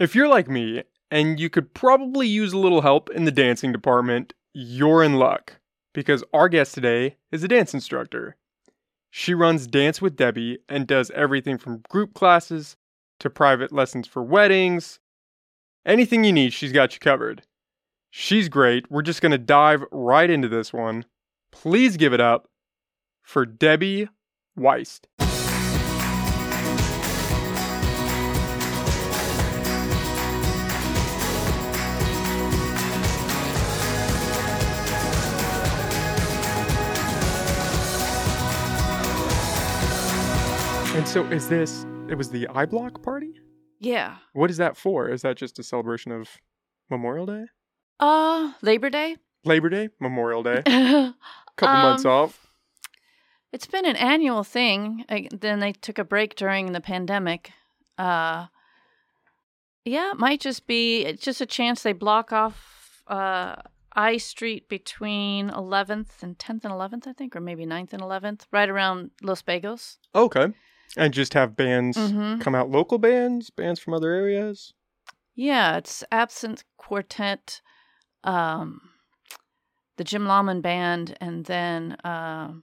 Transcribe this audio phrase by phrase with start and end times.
[0.00, 3.70] If you're like me and you could probably use a little help in the dancing
[3.70, 5.60] department, you're in luck
[5.92, 8.36] because our guest today is a dance instructor.
[9.10, 12.76] She runs Dance with Debbie and does everything from group classes
[13.20, 14.98] to private lessons for weddings.
[15.86, 17.42] Anything you need, she's got you covered.
[18.10, 18.90] She's great.
[18.90, 21.04] We're just going to dive right into this one.
[21.52, 22.48] Please give it up
[23.22, 24.08] for Debbie
[24.58, 25.02] Weist.
[41.14, 43.34] So is this it was the I Block party?
[43.78, 44.16] Yeah.
[44.32, 45.08] What is that for?
[45.08, 46.28] Is that just a celebration of
[46.90, 47.44] Memorial Day?
[48.00, 49.18] Uh, Labor Day.
[49.44, 49.90] Labor Day?
[50.00, 50.62] Memorial Day?
[50.64, 51.14] Couple
[51.56, 52.48] Couple months off.
[53.52, 55.04] It's been an annual thing.
[55.08, 57.52] I, then they took a break during the pandemic.
[57.96, 58.46] Uh,
[59.84, 63.54] yeah, it might just be it's just a chance they block off uh,
[63.92, 68.46] I Street between 11th and 10th and 11th, I think, or maybe 9th and 11th,
[68.50, 69.98] right around Los Bagels.
[70.12, 70.52] Okay.
[70.96, 72.40] And just have bands Mhm.
[72.40, 74.72] come out, local bands, bands from other areas.
[75.34, 77.60] Yeah, it's Absynth Quartet,
[78.22, 78.90] um,
[79.96, 82.62] the Jim Lahman Band, and then um,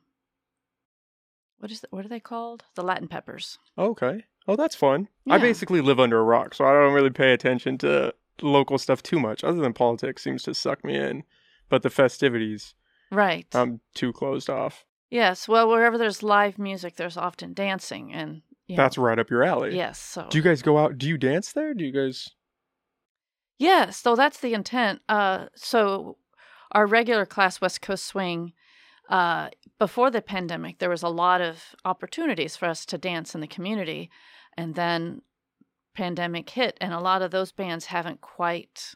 [1.57, 2.63] what is the, what are they called?
[2.75, 3.59] The Latin Peppers.
[3.77, 4.23] Okay.
[4.47, 5.07] Oh, that's fun.
[5.29, 9.03] I basically live under a rock, so I don't really pay attention to local stuff
[9.03, 11.23] too much, other than politics seems to suck me in.
[11.69, 12.73] But the festivities,
[13.11, 13.47] Right.
[13.53, 14.85] I'm too closed off.
[15.11, 15.47] Yes.
[15.47, 19.43] Well, wherever there's live music, there's often dancing, and you know, That's right up your
[19.43, 19.75] alley.
[19.75, 19.99] yes.
[19.99, 20.97] So Do you guys go out?
[20.97, 21.73] Do you dance there?
[21.73, 22.29] Do you guys?
[23.59, 25.01] Yes, so that's the intent.
[25.07, 26.17] Uh, so
[26.71, 28.53] our regular class, West Coast Swing,
[29.09, 33.41] uh, before the pandemic, there was a lot of opportunities for us to dance in
[33.41, 34.09] the community,
[34.57, 35.21] and then
[35.93, 38.95] pandemic hit, and a lot of those bands haven't quite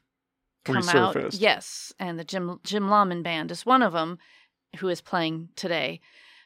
[0.63, 1.33] come out.
[1.33, 4.17] Yes, and the Jim Jim Lahman Band is one of them,
[4.75, 5.99] who is playing today.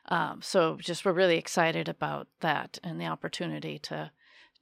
[0.07, 4.11] Um, so just we're really excited about that and the opportunity to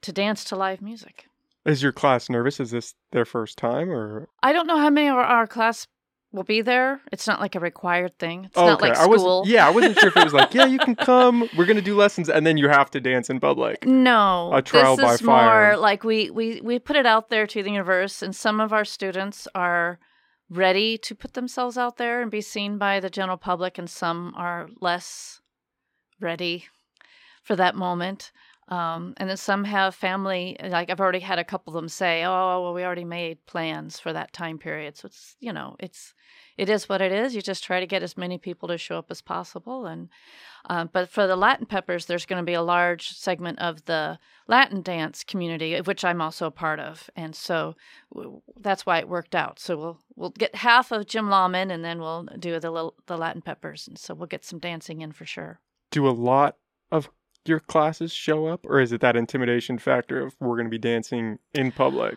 [0.01, 1.25] to dance to live music.
[1.65, 2.59] Is your class nervous?
[2.59, 4.27] Is this their first time or?
[4.43, 5.87] I don't know how many of our, our class
[6.33, 7.01] will be there.
[7.11, 8.45] It's not like a required thing.
[8.45, 9.39] It's Oh, not like I school.
[9.39, 9.47] wasn't.
[9.53, 11.49] Yeah, I wasn't sure if it was like, yeah, you can come.
[11.57, 13.85] We're gonna do lessons, and then you have to dance in public.
[13.87, 15.69] No, A trial this by is fire.
[15.71, 18.71] more like we, we we put it out there to the universe, and some of
[18.73, 19.97] our students are
[20.49, 24.33] ready to put themselves out there and be seen by the general public, and some
[24.35, 25.41] are less
[26.19, 26.65] ready
[27.43, 28.31] for that moment.
[28.69, 30.57] Um, and then some have family.
[30.61, 33.97] Like I've already had a couple of them say, "Oh, well, we already made plans
[33.97, 36.13] for that time period." So it's you know, it's
[36.57, 37.33] it is what it is.
[37.33, 40.09] You just try to get as many people to show up as possible, and
[40.69, 44.19] uh, but for the Latin Peppers, there's going to be a large segment of the
[44.47, 47.75] Latin dance community, which I'm also a part of, and so
[48.13, 49.59] w- that's why it worked out.
[49.59, 53.41] So we'll we'll get half of Jim Lahman, and then we'll do the the Latin
[53.41, 55.61] Peppers, and so we'll get some dancing in for sure.
[55.89, 56.57] Do a lot
[56.91, 57.09] of
[57.47, 61.39] your classes show up, or is it that intimidation factor of we're gonna be dancing
[61.53, 62.15] in public?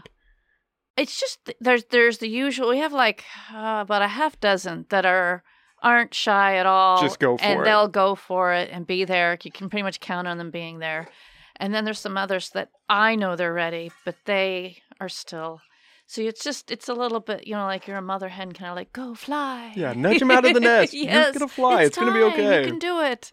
[0.97, 2.69] It's just there's there's the usual.
[2.71, 5.43] We have like uh, about a half dozen that are
[5.83, 7.01] aren't shy at all.
[7.01, 7.65] Just go for and it.
[7.65, 9.39] they'll go for it and be there.
[9.43, 11.09] You can pretty much count on them being there.
[11.57, 15.61] And then there's some others that I know they're ready, but they are still.
[16.07, 18.71] So it's just it's a little bit you know like you're a mother hen kind
[18.71, 19.73] of like go fly.
[19.77, 20.93] Yeah, nudge 'em out of the nest.
[20.93, 21.85] You're gonna fly.
[21.85, 22.63] It's gonna be okay.
[22.63, 23.31] You can do it.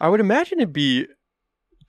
[0.00, 1.06] I would imagine it'd be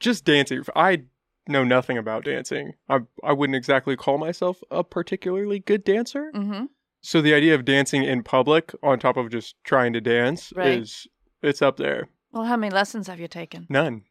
[0.04, 0.64] just dancing.
[0.76, 1.04] I
[1.48, 2.74] know nothing about dancing.
[2.88, 6.32] I I wouldn't exactly call myself a particularly good dancer.
[6.34, 6.66] hmm
[7.02, 10.80] So the idea of dancing in public on top of just trying to dance Right.
[10.80, 11.08] is
[11.42, 12.08] it's up there.
[12.32, 13.68] Well, how many lessons have you taken?
[13.70, 14.04] None.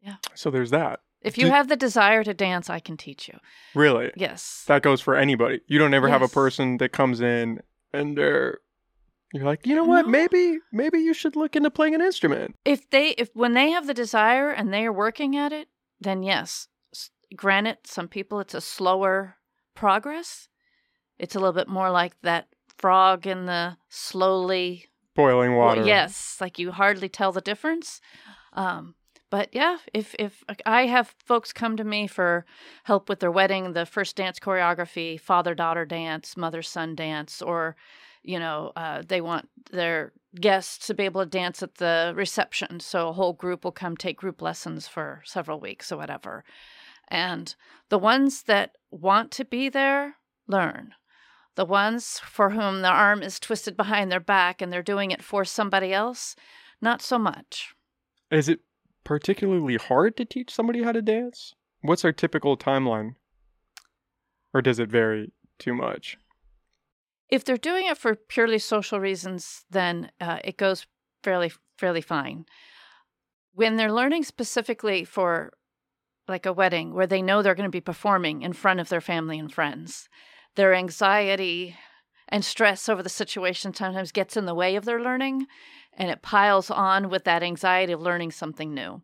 [0.00, 0.16] Yeah.
[0.34, 1.00] So there's that.
[1.20, 3.38] If you Do- have the desire to dance, I can teach you.
[3.74, 4.10] Really.
[4.16, 4.64] Yes.
[4.66, 5.60] That goes for anybody.
[5.66, 7.60] You don't ever have a person that comes in
[7.92, 8.58] and they're
[9.34, 10.06] you're like, you know what?
[10.06, 10.10] No.
[10.12, 12.54] Maybe maybe you should look into playing an instrument.
[12.64, 15.68] if they if when they have the desire and they are working at it
[16.00, 16.68] then yes
[17.34, 19.36] granted some people it's a slower
[19.74, 20.48] progress
[21.18, 22.46] it's a little bit more like that
[22.78, 25.84] frog in the slowly Boiling well, water.
[25.84, 28.00] yes like you hardly tell the difference
[28.52, 28.94] um
[29.30, 32.44] but yeah if if i have folks come to me for
[32.84, 37.76] help with their wedding the first dance choreography father daughter dance mother son dance or
[38.24, 42.80] you know uh, they want their guests to be able to dance at the reception
[42.80, 46.44] so a whole group will come take group lessons for several weeks or whatever
[47.08, 47.54] and
[47.88, 50.16] the ones that want to be there
[50.48, 50.92] learn
[51.54, 55.22] the ones for whom the arm is twisted behind their back and they're doing it
[55.22, 56.34] for somebody else
[56.80, 57.74] not so much
[58.30, 58.60] Is it
[59.04, 61.54] particularly hard to teach somebody how to dance?
[61.82, 63.16] What's our typical timeline?
[64.54, 66.16] or does it vary too much?
[67.28, 70.86] If they're doing it for purely social reasons, then uh, it goes
[71.22, 72.46] fairly fairly fine.
[73.52, 75.52] When they're learning specifically for
[76.28, 79.00] like a wedding where they know they're going to be performing in front of their
[79.00, 80.08] family and friends,
[80.54, 81.76] their anxiety
[82.28, 85.46] and stress over the situation sometimes gets in the way of their learning
[85.92, 89.02] and it piles on with that anxiety of learning something new.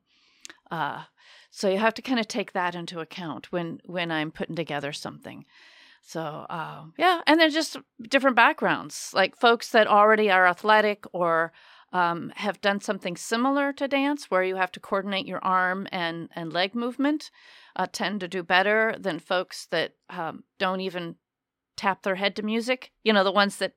[0.71, 1.05] Uh,
[1.51, 4.93] so you have to kind of take that into account when when I'm putting together
[4.93, 5.45] something.
[6.03, 7.77] So uh, yeah, and then just
[8.09, 11.53] different backgrounds, like folks that already are athletic or
[11.93, 16.29] um, have done something similar to dance, where you have to coordinate your arm and
[16.35, 17.31] and leg movement,
[17.77, 21.17] uh, tend to do better than folks that um, don't even
[21.77, 22.93] tap their head to music.
[23.05, 23.75] You know, the ones that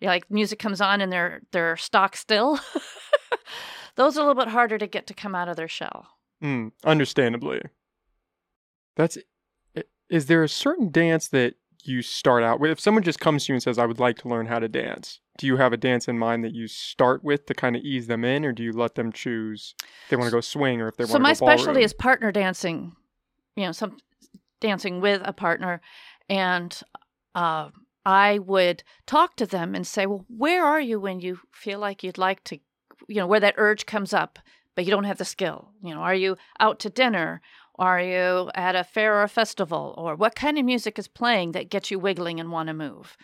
[0.00, 2.58] you know, like music comes on and they're they're stock still.
[3.96, 6.06] Those are a little bit harder to get to come out of their shell.
[6.42, 7.60] Mm, understandably.
[8.96, 9.18] That's.
[10.10, 12.70] Is there a certain dance that you start out with?
[12.70, 14.68] If someone just comes to you and says, "I would like to learn how to
[14.68, 17.82] dance," do you have a dance in mind that you start with to kind of
[17.82, 19.74] ease them in, or do you let them choose
[20.04, 21.58] if they want to go swing or if they want so to my go ballroom?
[21.58, 22.96] specialty is partner dancing.
[23.56, 23.98] You know, some
[24.60, 25.80] dancing with a partner,
[26.28, 26.78] and
[27.34, 27.70] uh,
[28.04, 32.02] I would talk to them and say, "Well, where are you when you feel like
[32.02, 32.58] you'd like to,
[33.08, 34.38] you know, where that urge comes up,
[34.74, 35.70] but you don't have the skill?
[35.82, 37.40] You know, are you out to dinner?
[37.78, 39.94] Are you at a fair or a festival?
[39.96, 43.16] Or what kind of music is playing that gets you wiggling and want to move?"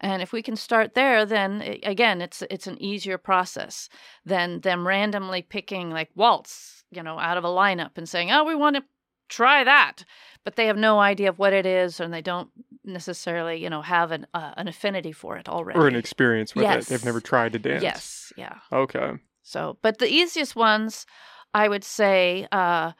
[0.00, 3.88] And if we can start there, then again, it's it's an easier process
[4.24, 8.44] than them randomly picking like waltz, you know, out of a lineup and saying, "Oh,
[8.44, 8.84] we want to
[9.28, 10.04] try that,"
[10.44, 12.50] but they have no idea of what it is, and they don't
[12.84, 15.78] necessarily, you know, have an uh, an affinity for it already.
[15.78, 16.84] or an experience with Yes.
[16.84, 16.88] it.
[16.90, 17.82] They've never tried to dance.
[17.82, 18.58] Yes, yeah.
[18.70, 19.18] Okay.
[19.42, 21.06] So, but the easiest ones,
[21.54, 22.92] I would say, uh,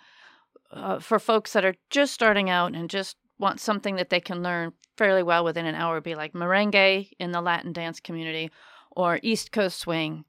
[0.76, 4.42] uh, for folks that are just starting out and just want something that they can
[4.42, 8.50] learn fairly well within an hour, be like merengue in the Latin dance community,
[8.90, 10.24] or East Coast swing.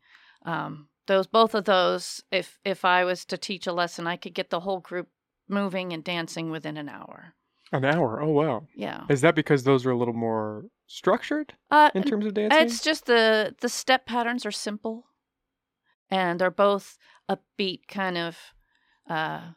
[0.46, 4.34] Um, those, both of those, if if I was to teach a lesson, I could
[4.34, 5.08] get the whole group
[5.48, 7.34] moving and dancing within an hour.
[7.72, 8.22] An hour.
[8.22, 8.68] Oh wow.
[8.76, 9.04] Yeah.
[9.10, 12.62] Is that because those are a little more structured Uh, in terms of dancing?
[12.62, 15.06] It's just the the step patterns are simple,
[16.10, 16.98] and they're both
[17.30, 18.38] upbeat kind of
[19.10, 19.52] uh,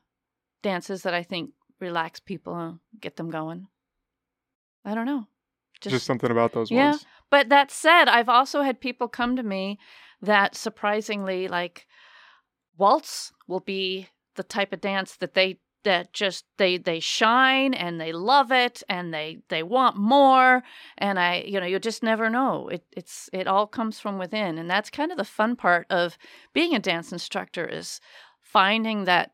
[0.62, 3.66] dances that I think relax people and get them going.
[4.84, 5.26] I don't know,
[5.80, 6.90] just, something about those Yeah.
[6.90, 7.06] ones.
[7.30, 9.78] But that said, I've also had people come to me
[10.22, 11.86] that surprisingly like
[12.76, 17.98] waltz will be the type of dance that they that just they they shine and
[17.98, 20.62] they love it and they they want more
[20.98, 24.58] and I you know you just never know it it's it all comes from within
[24.58, 26.18] and that's kind of the fun part of
[26.52, 28.00] being a dance instructor is
[28.42, 29.32] finding that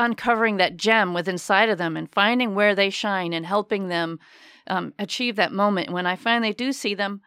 [0.00, 4.18] uncovering that gem within inside of them and finding where they shine and helping them
[4.66, 7.20] um, achieve that moment when I finally do see them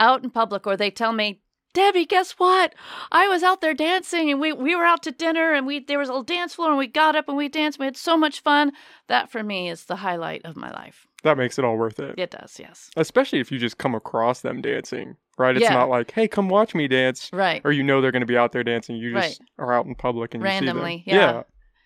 [0.00, 1.40] out in public or they tell me
[1.72, 2.72] Debbie, guess what?
[3.10, 5.98] I was out there dancing and we, we were out to dinner and we there
[5.98, 7.80] was a little dance floor and we got up and we danced.
[7.80, 8.70] We had so much fun.
[9.08, 11.04] That for me is the highlight of my life.
[11.24, 12.14] That makes it all worth it.
[12.16, 12.90] It does, yes.
[12.96, 15.56] Especially if you just come across them dancing, right?
[15.56, 15.74] It's Yeah.
[15.74, 17.28] not like, hey, come watch me dance.
[17.32, 17.60] Right.
[17.64, 18.94] Or you know they're going to be out there dancing.
[18.96, 19.48] You just Right.
[19.58, 21.34] are out in public and Randomly, you see them.
[21.36, 21.42] yeah.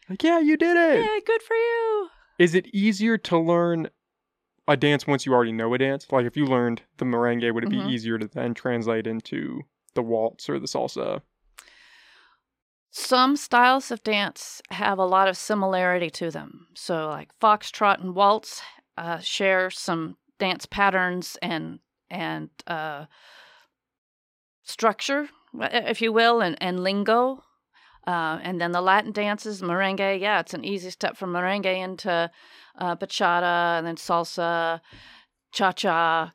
[0.08, 1.04] Like, yeah, you did it.
[1.04, 2.08] Yeah, good for you.
[2.38, 3.88] Is it easier to learn
[4.66, 6.06] a dance once you already know a dance?
[6.10, 7.86] Like if you learned the merengue, would it Mhm.
[7.86, 9.62] be easier to then translate into
[9.94, 11.22] the waltz or the salsa?
[12.90, 16.68] Some styles of dance have a lot of similarity to them.
[16.74, 18.62] So, like foxtrot and waltz
[18.96, 21.80] uh, share some dance patterns and
[22.10, 23.06] and uh,
[24.62, 25.28] structure,
[25.60, 27.44] if you will, and, and lingo.
[28.08, 30.18] Uh, and then the Latin dances, merengue.
[30.18, 32.30] Yeah, it's an easy step from merengue into
[32.78, 34.80] uh, bachata, and then salsa,
[35.52, 36.32] cha cha.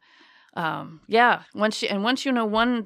[0.55, 2.85] Um, yeah, once you and once you know one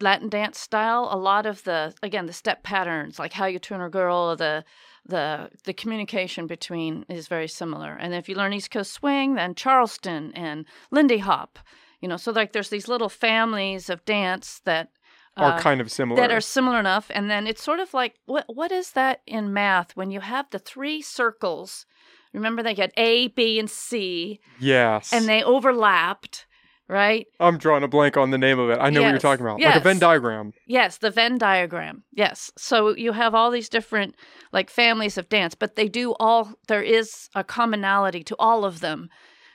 [0.00, 3.80] Latin dance style, a lot of the again the step patterns, like how you turn
[3.80, 4.64] a girl, the
[5.06, 7.92] the the communication between is very similar.
[7.92, 11.60] And if you learn East Coast swing, then Charleston and Lindy Hop,
[12.00, 14.88] you know, so like there's these little families of dance that
[15.36, 16.20] Are uh, kind of similar.
[16.20, 17.10] that are similar enough.
[17.10, 20.46] And then it's sort of like what what is that in math when you have
[20.50, 21.86] the three circles?
[22.32, 25.12] Remember they had A, B, and C, yes.
[25.12, 26.46] and they overlapped,
[26.88, 27.26] right?
[27.38, 28.78] I'm drawing a blank on the name of it.
[28.80, 29.60] I know what you're talking about.
[29.60, 30.52] Like a Venn diagram.
[30.66, 32.02] Yes, the Venn diagram.
[32.12, 32.50] Yes.
[32.58, 34.16] So you have all these different
[34.52, 38.80] like families of dance, but they do all there is a commonality to all of
[38.80, 39.10] them.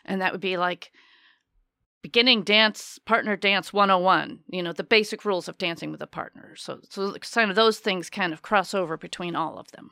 [0.06, 0.92] And that would be like
[2.02, 6.56] beginning dance, partner dance 101, you know, the basic rules of dancing with a partner.
[6.56, 9.92] So so kind of those things kind of cross over between all of them.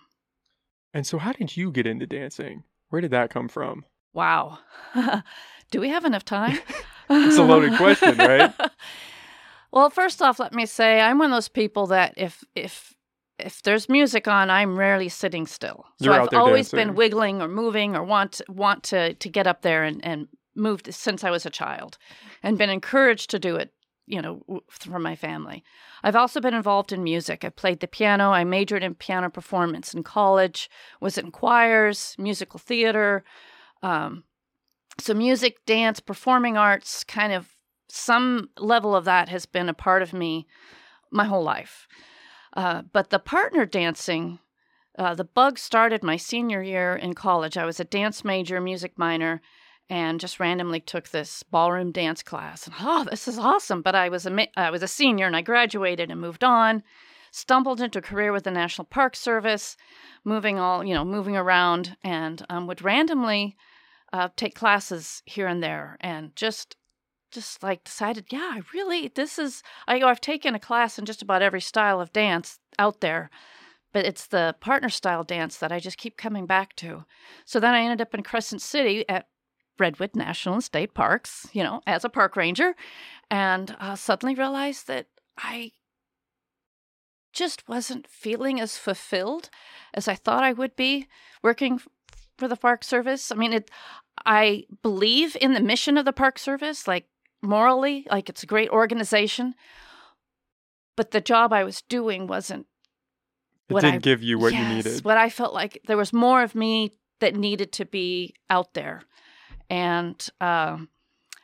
[0.93, 2.63] And so how did you get into dancing?
[2.89, 3.85] Where did that come from?
[4.13, 4.59] Wow.
[5.71, 6.59] Do we have enough time?
[7.09, 8.53] It's a loaded question, right?
[9.71, 12.93] well, first off, let me say I'm one of those people that if if
[13.39, 15.85] if there's music on, I'm rarely sitting still.
[16.01, 16.89] So You're I've always dancing.
[16.89, 20.93] been wiggling or moving or want want to to get up there and and moved
[20.93, 21.97] since I was a child,
[22.43, 23.73] and been encouraged to do it.
[24.09, 25.65] You know, from my family.
[26.01, 27.43] I've also been involved in music.
[27.43, 28.31] I played the piano.
[28.31, 30.69] I majored in piano performance in college.
[31.01, 33.25] Was in choirs, musical theater.
[33.83, 34.23] Um,
[34.97, 37.49] so music, dance, performing arts, kind of
[37.89, 40.47] some level of that has been a part of me
[41.11, 41.87] my whole life.
[42.55, 44.39] Uh, but the partner dancing,
[44.97, 47.57] uh, the bug started my senior year in college.
[47.57, 49.41] I was a dance major, music minor,
[49.89, 52.67] and just randomly took this ballroom dance class.
[52.67, 53.81] And oh, this is awesome!
[53.81, 56.83] But I was a I was a senior, and I graduated and moved on.
[57.31, 59.77] Stumbled into a career with the National Park Service,
[60.23, 63.55] moving all you know, moving around, and um, would randomly
[64.13, 66.75] uh, take classes here and there, and just
[67.31, 71.21] just like decided, yeah, I really this is I I've taken a class in just
[71.21, 73.29] about every style of dance out there,
[73.93, 77.05] but it's the partner style dance that I just keep coming back to.
[77.45, 79.27] So then I ended up in Crescent City at
[79.79, 82.75] Redwood National and State Parks, you know, as a park ranger,
[83.29, 85.07] and uh, suddenly realized that
[85.37, 85.71] I
[87.33, 89.49] just wasn't feeling as fulfilled
[89.93, 91.07] as I thought I would be
[91.43, 91.79] working
[92.37, 93.31] for the Park Service.
[93.31, 93.69] I mean, it.
[94.25, 97.05] I believe in the mission of the Park Service, like
[97.41, 99.53] morally, like it's a great organization.
[100.95, 102.65] But the job I was doing wasn't
[103.69, 105.03] It didn't I- give you what you needed.
[105.05, 109.01] What I felt like there was more of me that needed to be out there,
[109.69, 110.89] and um,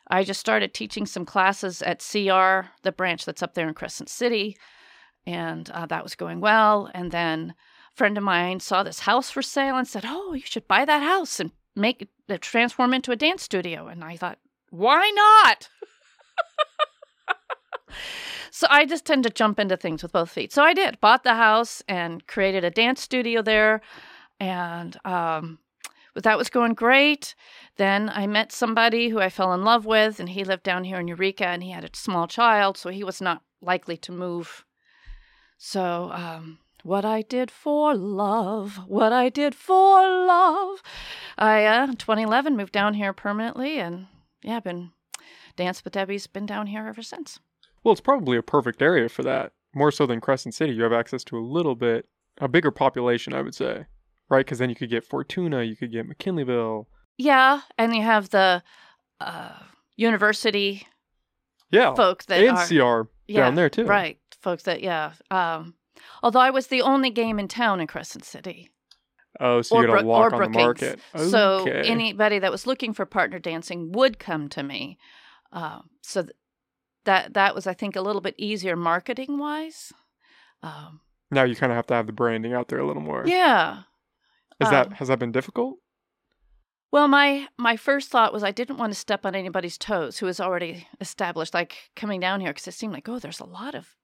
[0.07, 4.09] I just started teaching some classes at CR, the branch that's up there in Crescent
[4.09, 4.57] City,
[5.25, 6.89] and uh, that was going well.
[6.93, 7.53] And then
[7.93, 10.85] a friend of mine saw this house for sale and said, "Oh, you should buy
[10.85, 14.39] that house and make it uh, transform into a dance studio." And I thought,
[14.69, 15.69] why not?
[18.55, 20.53] So I just tend to jump into things with both feet.
[20.53, 23.81] So I did, bought the house and created a dance studio there,
[24.39, 25.57] and um,
[26.13, 27.35] but that was going great.
[27.77, 30.99] Then I met somebody who I fell in love with, and he lived down here
[30.99, 34.65] in Eureka, and he had a small child, so he was not likely to move.
[35.57, 40.83] So um, what I did for love, what I did for love.
[41.37, 44.07] I uh, in 2011 moved down here permanently, and
[44.43, 44.91] yeah, been
[45.55, 47.39] Dance with Debbie's been down here ever since.
[47.83, 49.51] Well, it's probably a perfect area for that.
[49.75, 52.07] More so than Crescent City, you have access to a little bit,
[52.39, 53.85] a bigger population, I would say.
[54.29, 54.45] Right?
[54.45, 56.85] Because then you could get Fortuna, you could get McKinleyville.
[57.17, 58.63] Yeah, and you have the
[59.19, 59.59] uh,
[59.95, 60.87] university
[61.71, 61.93] Yeah.
[61.95, 63.85] folk that and are CR yeah, down there too.
[63.85, 64.17] right.
[64.41, 65.13] Folks that yeah.
[65.31, 65.75] Um,
[66.21, 68.69] although I was the only game in town in Crescent City,
[69.39, 70.97] Oh, so you got lock or on the Brookings.
[71.15, 71.29] market.
[71.29, 74.97] so anybody that was looking for partner dancing would come to me.
[75.51, 76.35] Um, so th-
[77.05, 79.93] that that was I think a little bit easier marketing wise.
[80.61, 80.99] Um,
[81.31, 83.23] now you kind of have to have the branding out there a little more.
[83.25, 83.83] yeah.
[84.59, 85.77] Is that um, has that been difficult?
[86.91, 90.27] Well, my my first thought was I didn't want to step on anybody's toes who
[90.27, 93.73] was already established, like coming down here, because it seemed like oh, there's a lot
[93.73, 93.95] of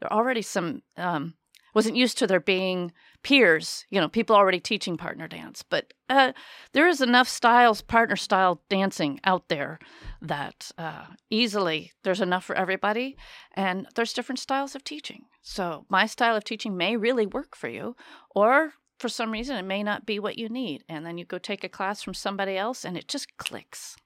[0.00, 0.82] there are already some.
[0.96, 1.34] Um,
[1.72, 6.32] wasn't used to there being peers, you know, people already teaching partner dance, but uh,
[6.72, 9.78] there is enough styles, partner style dancing out there
[10.20, 13.16] that uh, easily there's enough for everybody,
[13.54, 15.26] and there's different styles of teaching.
[15.42, 17.94] So my style of teaching may really work for you,
[18.34, 21.38] or for some reason it may not be what you need and then you go
[21.38, 23.96] take a class from somebody else and it just clicks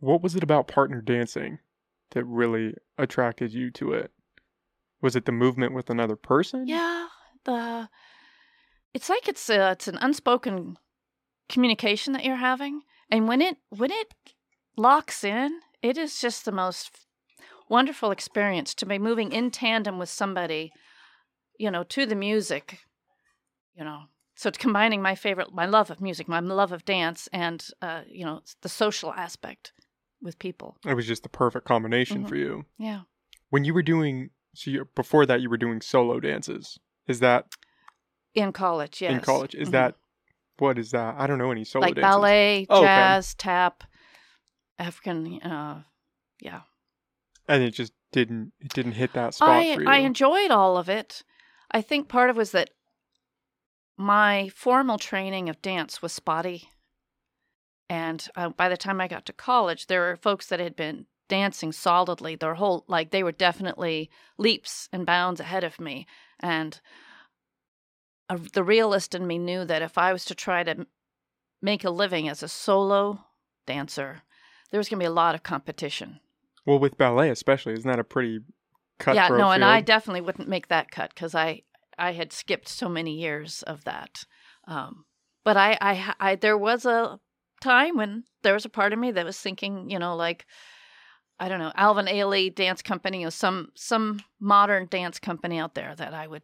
[0.00, 1.58] What was it about partner dancing
[2.12, 4.10] that really attracted you to it?
[5.02, 6.66] Was it the movement with another person?
[6.66, 7.06] yeah
[7.44, 7.88] the
[8.94, 10.78] it's like it's a, it's an unspoken
[11.48, 12.80] communication that you're having
[13.10, 14.14] and when it when it
[14.76, 17.06] locks in it is just the most
[17.68, 20.72] wonderful experience to be moving in tandem with somebody
[21.58, 22.80] you know to the music
[23.76, 24.02] you know
[24.34, 28.02] so it's combining my favorite my love of music my love of dance and uh,
[28.08, 29.72] you know the social aspect
[30.22, 32.28] with people It was just the perfect combination Mhm.
[32.28, 32.64] for you.
[32.78, 33.02] yeah
[33.50, 36.78] When you were doing so you, before that you were doing solo dances.
[37.06, 37.46] Is that
[38.34, 39.54] in college yes in college?
[39.54, 39.72] Is Mhm.
[39.72, 39.94] that
[40.58, 41.14] what is that?
[41.18, 42.10] I don't know any solo like dances.
[42.14, 42.86] ballet Oh, okay.
[42.94, 43.84] jazz tap
[44.78, 45.82] african uh
[46.40, 46.62] yeah
[47.48, 49.88] And it just didn't it didn't hit that spot I, for you.
[49.88, 51.22] I enjoyed all of it.
[51.70, 52.70] I think part of it was that
[53.96, 56.70] my formal training of dance was spotty.
[57.88, 61.06] And uh, by the time I got to college, there were folks that had been
[61.28, 66.06] dancing solidly their whole, like they were definitely leaps and bounds ahead of me.
[66.40, 66.80] And
[68.28, 70.86] uh, the realist in me knew that if I was to try to
[71.62, 73.24] make a living as a solo
[73.66, 74.22] dancer,
[74.70, 76.20] there was going to be a lot of competition.
[76.64, 78.40] Well, with ballet especially, isn't that a pretty
[78.98, 79.14] cut?
[79.14, 81.62] yeah, no, and I definitely wouldn't make that cut because I
[81.98, 84.24] I had skipped so many years of that.
[84.68, 85.04] Um,
[85.44, 87.18] but I, I I there was a
[87.60, 90.46] time when there was a part of me that was thinking, you know, like
[91.38, 95.94] I don't know, Alvin Ailey Dance Company or some some modern dance company out there
[95.94, 96.42] that I would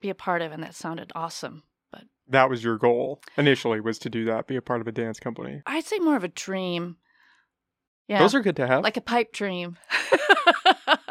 [0.00, 1.62] be a part of, and that sounded awesome.
[1.92, 4.92] But that was your goal initially was to do that, be a part of a
[4.92, 5.62] dance company.
[5.66, 6.96] I'd say more of a dream.
[8.08, 8.82] Yeah, Those are good to have.
[8.84, 9.78] like a pipe dream.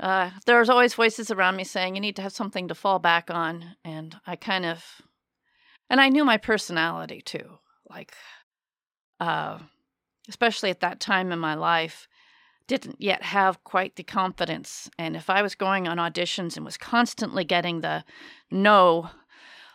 [0.00, 3.30] uh, there's always voices around me saying you need to have something to fall back
[3.30, 4.84] on, and I kind of,
[5.90, 7.58] and I knew my personality too.
[7.90, 8.14] Like,
[9.18, 9.58] uh,
[10.28, 12.06] especially at that time in my life,
[12.66, 14.90] didn't yet have quite the confidence.
[14.98, 18.04] And if I was going on auditions and was constantly getting the
[18.50, 19.10] no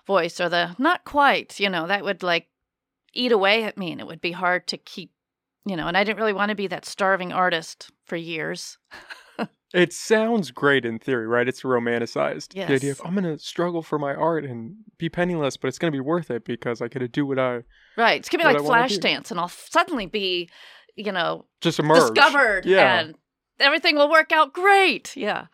[0.05, 2.47] voice or the not quite, you know, that would like
[3.13, 5.11] eat away at me, and it would be hard to keep
[5.65, 8.77] you know, and I didn't really want to be that starving artist for years.
[9.73, 11.47] it sounds great in theory, right?
[11.47, 12.53] It's romanticized.
[12.53, 12.99] The idea Yes.
[12.99, 15.95] of I'm going to struggle for my art and be penniless, but it's going to
[15.95, 17.63] be worth it because I get to do what I
[17.97, 18.19] Right.
[18.19, 20.49] It's gonna be like I wanna flash dance and I'll suddenly be,
[20.95, 22.13] you know, just emerge.
[22.13, 22.99] discovered Yeah.
[23.01, 23.15] and
[23.59, 25.15] everything will work out great.
[25.15, 25.45] Yeah.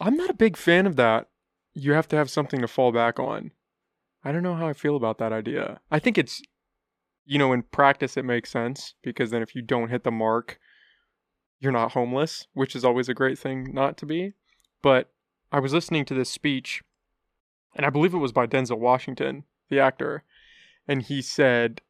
[0.00, 1.28] I'm not a big fan of that.
[1.74, 3.50] You have to have something to fall back on.
[4.24, 5.80] I don't know how I feel about that idea.
[5.90, 6.40] I think it's,
[7.24, 10.58] you know, in practice it makes sense because then if you don't hit the mark,
[11.60, 14.34] you're not homeless, which is always a great thing not to be.
[14.82, 15.10] But
[15.50, 16.82] I was listening to this speech,
[17.74, 20.22] and I believe it was by Denzel Washington, the actor,
[20.86, 21.80] and he said,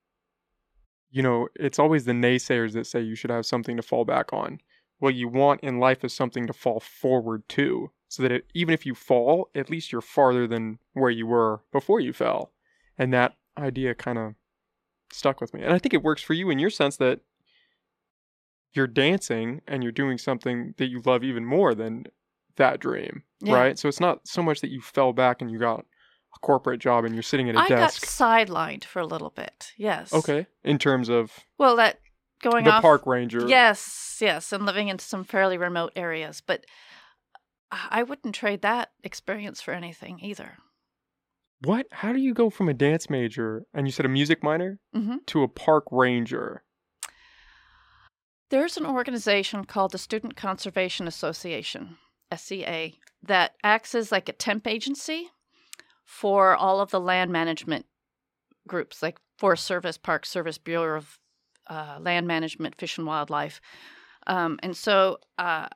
[1.10, 4.32] you know, it's always the naysayers that say you should have something to fall back
[4.32, 4.60] on
[4.98, 8.74] what you want in life is something to fall forward to so that it, even
[8.74, 12.52] if you fall at least you're farther than where you were before you fell
[12.96, 14.34] and that idea kind of
[15.12, 17.20] stuck with me and i think it works for you in your sense that
[18.74, 22.04] you're dancing and you're doing something that you love even more than
[22.56, 23.54] that dream Yeah.
[23.54, 26.80] right so it's not so much that you fell back and you got a corporate
[26.80, 29.72] job and you're sitting at a I desk I got sidelined for a little bit.
[29.76, 30.12] Yes.
[30.12, 32.00] okay in terms of Well, that
[32.42, 32.82] going the off.
[32.82, 36.66] park ranger Yes, yes, and living in some fairly remote areas, but
[37.70, 40.56] I wouldn't trade that experience for anything either.
[41.62, 44.78] what how do you go from a dance major and you said a music minor
[44.94, 46.62] hmm to a park ranger
[48.50, 51.98] There's an organization called the Student Conservation Association,
[52.34, 55.28] SCA, that acts as like a temp agency
[56.04, 57.84] for all of the land management
[58.66, 61.18] groups, like Forest Service, Park Service, Bureau of
[61.68, 63.60] uh, Land Management, Fish and Wildlife.
[64.26, 65.68] Um, and so uh,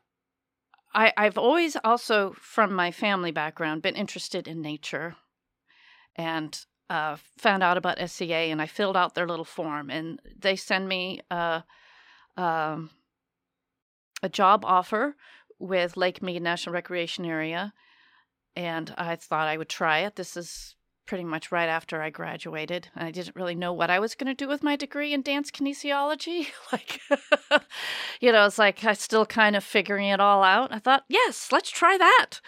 [0.95, 5.17] I, I've always also, from my family background, been interested in nature
[6.17, 6.59] and
[6.89, 10.89] uh, found out about SCA and I filled out their little form and they send
[10.89, 11.61] me uh,
[12.37, 12.90] um,
[14.23, 15.16] a job offer
[15.59, 17.73] with Lake Mead National Recreation Area,
[18.57, 20.16] and I thought I would try it.
[20.16, 23.99] This is pretty much right after I graduated, and I didn't really know what I
[23.99, 26.47] was going to do with my degree in dance kinesiology.
[26.73, 27.01] like,
[28.21, 30.73] you know, it's like I still kind of figuring it all out.
[30.73, 32.40] I thought, yes, let's try that.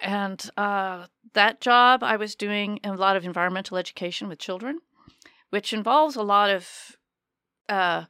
[0.00, 4.78] And uh, that job, I was doing a lot of environmental education with children,
[5.50, 6.96] which involves a lot of
[7.68, 8.04] uh,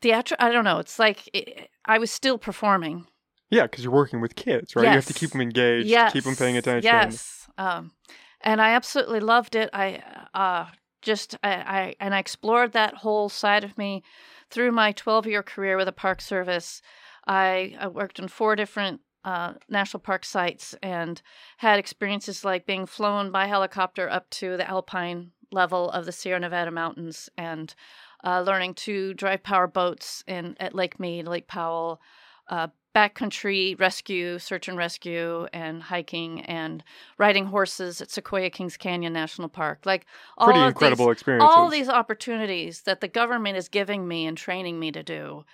[0.00, 0.36] theater.
[0.38, 0.78] I don't know.
[0.78, 3.06] It's like it, I was still performing.
[3.50, 4.84] Yeah, because you're working with kids, right?
[4.84, 6.84] You have to keep them engaged, yes, keep them paying attention.
[6.84, 7.92] Yes, um,
[8.40, 9.70] and I absolutely loved it.
[9.72, 10.02] I
[10.34, 10.66] uh,
[11.02, 14.02] just I, I and I explored that whole side of me
[14.50, 16.82] through my 12 year career with the Park Service.
[17.26, 21.20] I, I worked in four different uh, national park sites and
[21.58, 26.40] had experiences like being flown by helicopter up to the alpine level of the Sierra
[26.40, 27.74] Nevada mountains and
[28.24, 32.00] uh, learning to drive power boats in at Lake Mead, Lake Powell,
[32.48, 36.82] uh, backcountry rescue, search and rescue, and hiking and
[37.18, 39.80] riding horses at Sequoia Kings Canyon National Park.
[39.84, 40.06] Like
[40.36, 41.56] all Pretty of incredible these, experiences.
[41.56, 45.44] all these opportunities that the government is giving me and training me to do.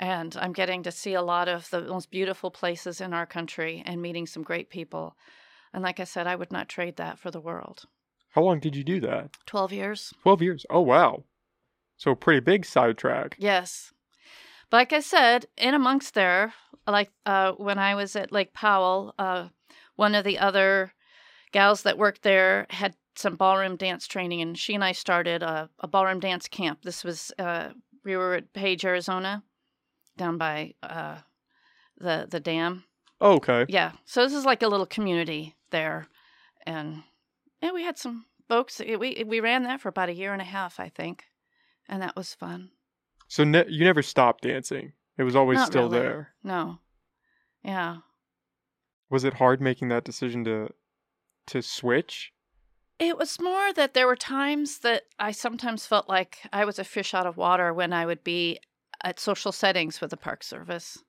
[0.00, 3.82] And I'm getting to see a lot of the most beautiful places in our country
[3.86, 5.14] and meeting some great people.
[5.72, 7.84] And like I said, I would not trade that for the world.
[8.30, 9.30] How long did you do that?
[9.46, 10.12] 12 years?
[10.22, 10.66] 12 years.
[10.70, 11.24] Oh, wow.
[12.00, 13.36] So a pretty big sidetrack.
[13.38, 13.92] Yes.
[14.70, 16.54] But like I said, in amongst there,
[16.86, 19.48] like uh, when I was at Lake Powell, uh,
[19.96, 20.94] one of the other
[21.52, 25.68] gals that worked there had some ballroom dance training, and she and I started a,
[25.80, 26.78] a ballroom dance camp.
[26.84, 27.68] This was uh,
[28.02, 29.42] we were at Page, Arizona,
[30.16, 31.18] down by uh,
[31.98, 32.84] the the dam.
[33.20, 33.66] Oh, okay.
[33.68, 36.06] Yeah, so this is like a little community there,
[36.64, 37.02] and
[37.60, 38.80] yeah, we had some folks.
[38.80, 41.26] We we ran that for about a year and a half, I think,
[41.90, 42.70] and that was fun.
[43.28, 44.92] So ne- you never stopped dancing.
[45.18, 45.98] It was always Not still really.
[45.98, 46.28] there.
[46.42, 46.78] No,
[47.62, 47.98] yeah.
[49.10, 50.68] Was it hard making that decision to
[51.48, 52.32] to switch?
[52.98, 56.84] It was more that there were times that I sometimes felt like I was a
[56.84, 58.60] fish out of water when I would be
[59.02, 61.02] at social settings with the Park Service.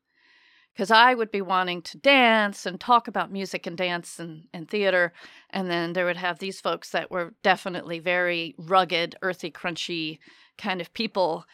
[0.73, 4.69] Because I would be wanting to dance and talk about music and dance and, and
[4.69, 5.11] theater.
[5.49, 10.19] And then there would have these folks that were definitely very rugged, earthy, crunchy
[10.57, 11.45] kind of people.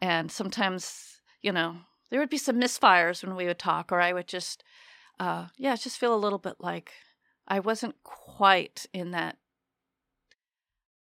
[0.00, 1.76] And sometimes, you know,
[2.10, 4.64] there would be some misfires when we would talk, or I would just,
[5.20, 6.92] uh, yeah, just feel a little bit like
[7.46, 9.36] I wasn't quite in that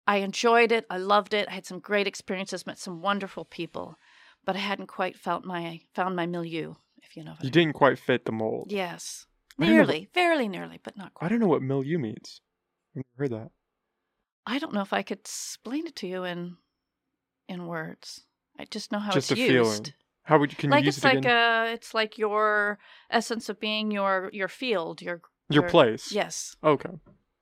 [0.05, 0.85] I enjoyed it.
[0.89, 1.47] I loved it.
[1.47, 3.97] I had some great experiences, met some wonderful people,
[4.45, 7.51] but I hadn't quite felt my found my milieu, if you know You I mean.
[7.51, 8.71] didn't quite fit the mold.
[8.71, 9.25] Yes.
[9.59, 11.27] I don't know Nearly, fairly nearly, but not quite.
[11.27, 12.41] I don't know what milieu means.
[12.95, 13.51] I've never heard that.
[14.45, 16.57] I don't know if I could explain it to you in
[17.47, 18.25] in words.
[18.59, 19.51] I just know how Just it's a used.
[19.85, 19.93] feeling.
[20.23, 21.31] How would you can like you use it's it like again?
[21.37, 26.11] uh it's like your essence of being your your field, your Your your- place.
[26.11, 26.55] Yes.
[26.63, 26.89] Okay.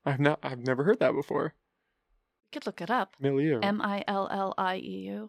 [0.04, 1.54] I've not I've never heard that before.
[2.44, 3.14] You could look it up.
[3.20, 3.60] Milieu.
[3.62, 5.28] M I L L I E U.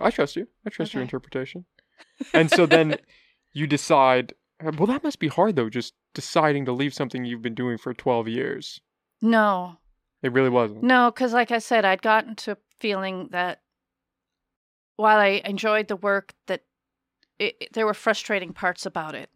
[0.00, 0.48] I trust you.
[0.66, 1.64] I trust your interpretation.
[2.34, 2.96] And so then
[3.54, 4.34] you decide.
[4.62, 5.70] Well, that must be hard though.
[5.70, 8.80] Just deciding to leave something you've been doing for twelve years.
[9.22, 9.78] No.
[10.22, 10.82] It really wasn't.
[10.82, 13.60] No, because like I said, I'd gotten to feeling that
[14.96, 16.62] while I enjoyed the work, that
[17.38, 19.30] it, it- there were frustrating parts about it.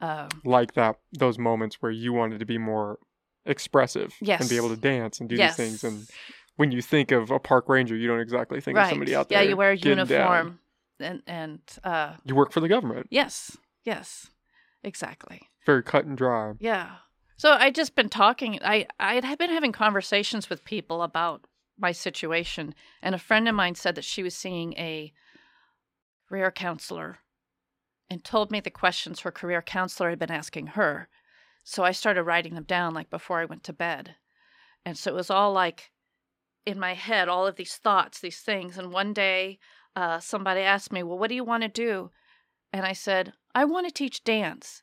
[0.00, 0.96] Um, Like that.
[1.12, 2.98] Those moments where you wanted to be more
[3.46, 5.56] expressive and be able to dance and do yes.
[5.56, 5.84] these things.
[5.84, 6.06] And
[6.56, 9.42] when you think of a park ranger, you don't exactly think of somebody out there.
[9.42, 10.06] Yeah, you wear a uniform.
[10.08, 10.58] down.
[11.04, 13.06] And and uh, You work for the government.
[13.10, 14.30] yes, yes,
[14.82, 15.42] exactly.
[15.66, 16.54] Very cut and dry.
[16.58, 16.96] Yeah.
[17.36, 18.58] So I just been talking.
[18.62, 21.46] I I had been having conversations with people about
[21.78, 25.12] my situation, and a friend of mine said that she was seeing a
[26.28, 27.18] career counselor,
[28.08, 31.08] and told me the questions her career counselor had been asking her.
[31.64, 34.16] So I started writing them down like before I went to bed,
[34.84, 35.90] and so it was all like
[36.66, 38.78] in my head, all of these thoughts, these things.
[38.78, 39.58] And one day,
[39.96, 42.10] uh, somebody asked me, "Well, what do you want to do?"
[42.72, 44.82] And I said, "I want to teach dance."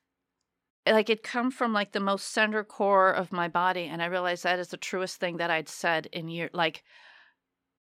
[0.87, 4.43] like it come from like the most center core of my body and i realized
[4.43, 6.83] that is the truest thing that i'd said in year like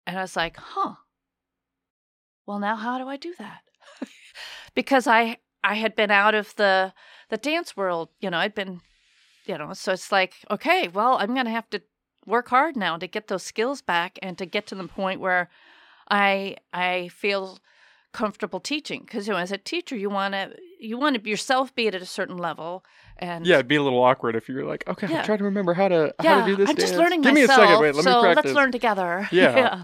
[0.05, 0.95] and i was like huh
[2.45, 3.61] well now how do i do that
[4.73, 6.93] because i i had been out of the
[7.29, 8.81] the dance world you know i'd been
[9.45, 11.81] you know so it's like okay well i'm gonna have to
[12.25, 15.49] work hard now to get those skills back and to get to the point where
[16.09, 17.59] i i feel
[18.13, 21.73] comfortable teaching because you know as a teacher you want to you want to yourself
[21.75, 22.83] be at a certain level
[23.19, 25.19] and Yeah, it'd be a little awkward if you're like, okay, Yeah.
[25.19, 26.69] I'm trying to remember how to how to do this.
[26.69, 27.81] i'm just learning Give myself me a second.
[27.81, 28.45] Wait, let so me practice.
[28.45, 29.83] let's learn together Yeah.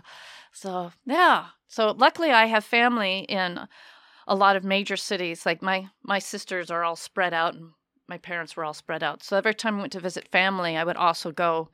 [0.51, 3.59] so yeah so luckily i have family in
[4.27, 7.71] a lot of major cities like my my sisters are all spread out and
[8.07, 10.83] my parents were all spread out so every time i went to visit family i
[10.83, 11.69] would also go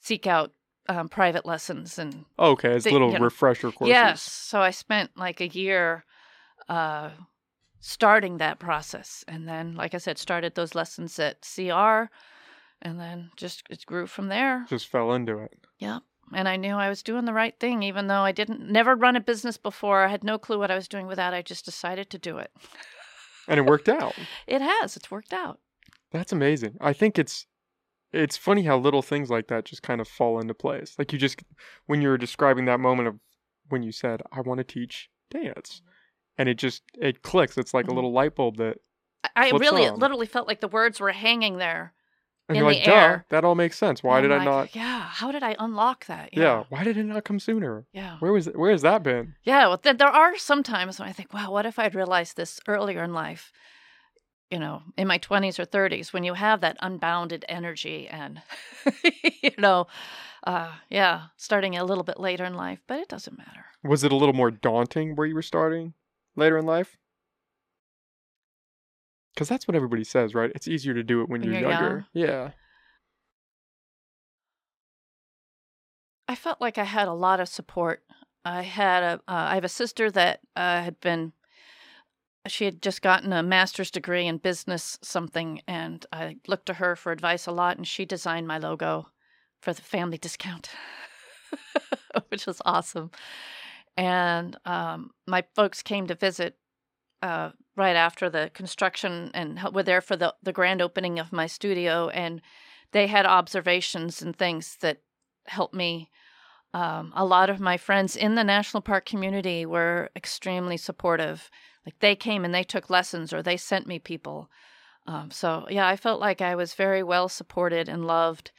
[0.00, 0.52] seek out
[0.88, 3.92] um, private lessons and Okay, it's the- little you know, refresher courses.
[3.92, 4.22] Yes.
[4.22, 6.04] So I spent like a year
[6.68, 7.10] uh,
[7.80, 9.24] starting that process.
[9.28, 12.10] And then, like I said, started those lessons at CR
[12.80, 14.64] and then just it grew from there.
[14.68, 15.52] Just fell into it.
[15.78, 15.98] Yeah.
[16.34, 19.16] And I knew I was doing the right thing, even though I didn't never run
[19.16, 20.04] a business before.
[20.04, 21.32] I had no clue what I was doing with that.
[21.32, 22.50] I just decided to do it.
[23.46, 24.14] And it worked out.
[24.46, 24.96] It has.
[24.96, 25.58] It's worked out.
[26.12, 26.76] That's amazing.
[26.80, 27.46] I think it's
[28.12, 30.94] it's funny how little things like that just kind of fall into place.
[30.98, 31.42] Like you just
[31.86, 33.16] when you were describing that moment of
[33.68, 35.82] when you said, I want to teach dance.
[36.38, 37.58] And it just it clicks.
[37.58, 37.94] It's like a Mhm.
[37.96, 38.78] little light bulb that
[39.36, 39.98] I really, it on?
[39.98, 41.92] literally felt like the words were hanging there.
[42.48, 43.26] and In you're the like, duh, air.
[43.28, 44.02] that all makes sense.
[44.02, 45.00] Why did I'm I not Yeah.
[45.00, 46.30] How did I unlock that?
[46.32, 46.64] yeah.
[46.70, 47.84] why did it not come sooner?
[47.92, 48.16] Yeah.
[48.20, 49.34] Where was it where has that been?
[49.42, 52.36] Yeah, well, th- there are some times when I think, wow, what if I'd realized
[52.38, 53.52] this earlier in life?
[54.50, 58.40] You know, in my 20s or 30s, when you have that unbounded energy and,
[59.42, 59.86] you know,
[60.44, 63.66] uh, yeah, starting a little bit later in life, but it doesn't matter.
[63.84, 65.92] Was it a little more daunting where you were starting
[66.34, 66.96] later in life?
[69.34, 70.50] Because that's what everybody says, right?
[70.54, 72.06] It's easier to do it when When you're, you're younger.
[72.12, 72.50] Yeah.
[76.26, 78.02] I felt like I had a lot of support.
[78.44, 81.32] I had a, uh, I have a sister that uh, had been,
[82.48, 86.96] she had just gotten a master's degree in business something, and I looked to her
[86.96, 89.08] for advice a lot, and she designed my logo
[89.60, 90.70] for the family discount,
[92.28, 93.10] which was awesome.
[93.96, 96.56] And um, my folks came to visit
[97.22, 101.46] uh, right after the construction and were there for the, the grand opening of my
[101.46, 102.40] studio, and
[102.92, 105.02] they had observations and things that
[105.46, 106.10] helped me.
[106.74, 111.50] Um, a lot of my friends in the national park community were extremely supportive.
[111.86, 114.50] Like they came and they took lessons or they sent me people.
[115.06, 118.50] Um, so yeah, I felt like I was very well supported and loved,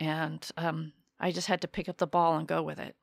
[0.00, 2.96] and um, I just had to pick up the ball and go with it.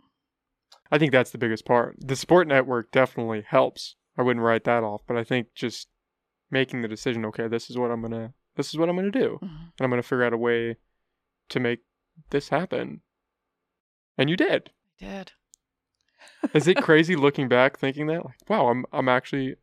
[0.91, 1.95] I think that's the biggest part.
[1.99, 3.95] The support network definitely helps.
[4.17, 5.87] I wouldn't write that off, but I think just
[6.51, 9.39] making the decision, okay, this is what I'm gonna, this is what I'm gonna do,
[9.41, 9.47] Mhm.
[9.47, 10.75] and I'm gonna figure out a way
[11.47, 11.79] to make
[12.31, 13.01] this happen.
[14.19, 14.69] And you did.
[15.01, 15.31] I did.
[16.53, 19.55] Is it crazy looking back, thinking that, like, wow, I'm, I'm actually,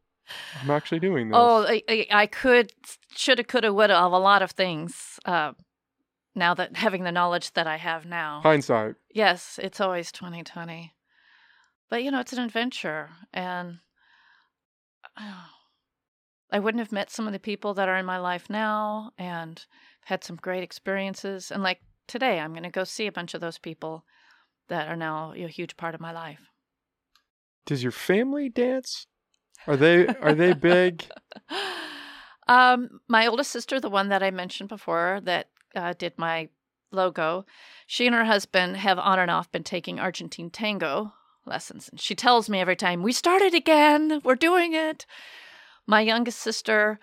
[0.62, 1.36] I'm actually doing this.
[1.38, 2.72] Oh, I, I, could,
[3.14, 5.20] shoulda, coulda, woulda of a lot of things.
[5.26, 5.52] Uh,
[6.34, 8.94] now that having the knowledge that I have now, hindsight.
[9.14, 10.92] yes, it's always twenty twenty.
[11.88, 13.78] But you know, it's an adventure, and
[15.16, 15.46] uh,
[16.50, 19.64] I wouldn't have met some of the people that are in my life now, and
[20.04, 21.50] had some great experiences.
[21.50, 24.04] And like today, I'm going to go see a bunch of those people
[24.68, 26.40] that are now a huge part of my life.
[27.66, 29.06] Does your family dance?
[29.66, 31.04] Are they, are they big?
[32.48, 36.48] um, my oldest sister, the one that I mentioned before, that uh, did my
[36.92, 37.44] logo,
[37.86, 41.12] she and her husband have on and off been taking Argentine tango
[41.44, 41.88] lessons.
[41.88, 45.06] And she tells me every time, We started again, we're doing it.
[45.86, 46.98] My youngest sister,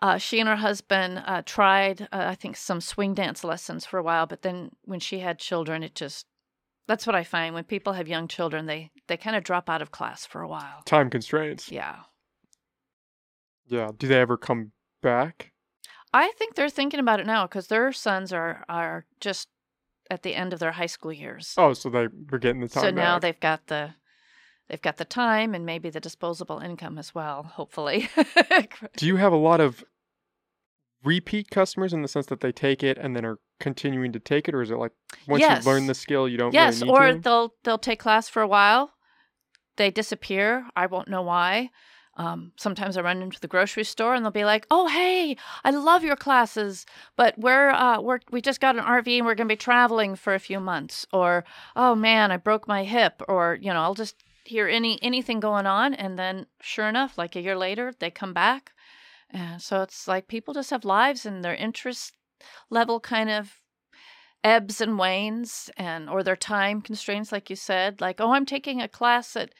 [0.00, 3.98] uh, she and her husband uh, tried, uh, I think, some swing dance lessons for
[3.98, 6.26] a while, but then when she had children, it just
[6.88, 9.82] that's what I find when people have young children, they they kind of drop out
[9.82, 10.82] of class for a while.
[10.84, 11.70] Time constraints.
[11.70, 11.96] Yeah.
[13.66, 13.90] Yeah.
[13.96, 14.72] Do they ever come
[15.02, 15.52] back?
[16.12, 19.48] I think they're thinking about it now because their sons are are just
[20.10, 21.54] at the end of their high school years.
[21.58, 22.82] Oh, so they were getting the time.
[22.82, 23.94] so now they've got the
[24.68, 27.42] they've got the time and maybe the disposable income as well.
[27.42, 28.08] Hopefully,
[28.96, 29.84] Do you have a lot of
[31.04, 34.48] repeat customers in the sense that they take it and then are continuing to take
[34.48, 34.92] it, or is it like
[35.26, 35.64] once Yes.
[35.64, 37.20] you learn the skill, you don't yes, really need or to?
[37.20, 38.92] they'll they'll take class for a while,
[39.76, 40.66] they disappear.
[40.76, 41.70] I won't know why.
[42.16, 45.70] Um, sometimes I run into the grocery store and they'll be like, "Oh, hey, I
[45.70, 46.84] love your classes,
[47.16, 50.16] but we're uh, we're we just got an RV and we're going to be traveling
[50.16, 51.44] for a few months." Or,
[51.76, 55.66] "Oh man, I broke my hip," or you know, I'll just hear any anything going
[55.66, 58.72] on, and then sure enough, like a year later, they come back,
[59.30, 62.14] and so it's like people just have lives and their interest
[62.70, 63.60] level kind of
[64.44, 68.80] ebbs and wanes and or their time constraints like you said like oh i'm taking
[68.80, 69.50] a class at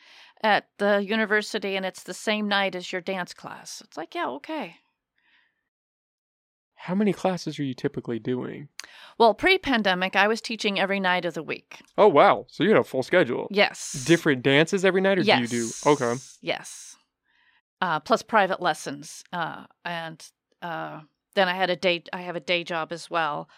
[0.42, 4.28] at the university and it's the same night as your dance class it's like yeah
[4.28, 4.76] okay
[6.76, 8.68] How many classes are you typically doing?
[9.18, 12.78] well pre-pandemic i was teaching every night of the week Oh wow, so you had
[12.78, 13.48] a full schedule.
[13.50, 15.90] yes Different dances every night, or yes do you do?
[15.90, 16.14] Okay.
[16.40, 16.96] yes
[17.80, 20.30] uh, plus private lessons uh, and
[20.62, 21.00] uh,
[21.34, 23.48] then i had a day i have a day job as well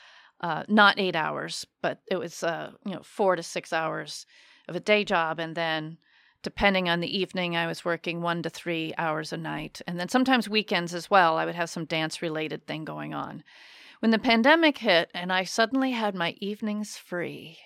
[0.41, 4.27] uh, not eight hours but it was uh, you know four to six hours
[4.69, 5.99] of a day job and then
[6.43, 10.09] depending on the evening i was working one to three hours a night and then
[10.09, 13.43] sometimes weekends as well i would have some dance related thing going on.
[14.01, 17.59] When the pandemic hit and i suddenly had my evenings free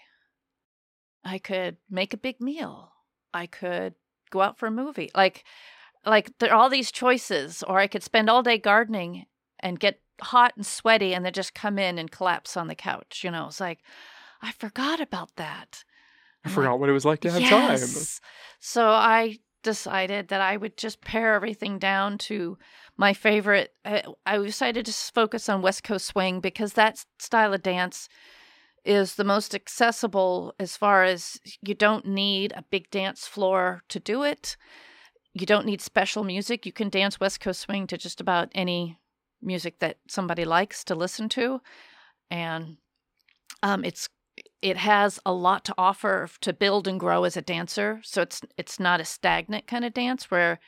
[1.25, 2.93] i could make a big meal.
[3.33, 3.95] I could
[4.31, 5.11] go out for a movie.
[5.15, 5.45] Like
[6.07, 9.27] like there are all these choices or i could spend all day gardening
[9.61, 13.23] and get hot and sweaty and then just come in and collapse on the couch
[13.25, 13.81] you know it's like
[14.43, 15.85] i forgot about that
[16.45, 17.71] I I'm like, forgot what it was like to have time.
[17.71, 18.21] Yes.
[18.61, 22.57] So I decided that I would just pare everything down to
[22.97, 23.73] my favorite.
[23.85, 28.09] I, I decided to focus on West Coast swing because that style of dance
[28.85, 33.99] is the most accessible as far as you don't need a big dance floor to
[33.99, 34.57] do it.
[35.35, 36.65] You don't need special music.
[36.65, 38.99] You can dance West Coast swing to just about any
[39.43, 41.61] music that somebody likes to listen to.
[42.31, 42.79] And
[43.63, 44.09] um, it's
[44.63, 48.01] it has a lot to offer to build and grow as a dancer.
[48.03, 50.59] So it's it's not a stagnant kind of dance where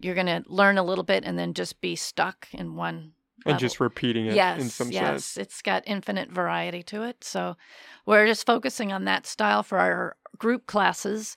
[0.00, 3.12] you're going to learn a little bit and then just be stuck in one
[3.44, 3.60] and level.
[3.60, 5.36] just repeating it yes, in some yes, sense.
[5.36, 7.22] it's got infinite variety to it.
[7.22, 7.56] So
[8.06, 11.36] we're just focusing on that style for our group classes.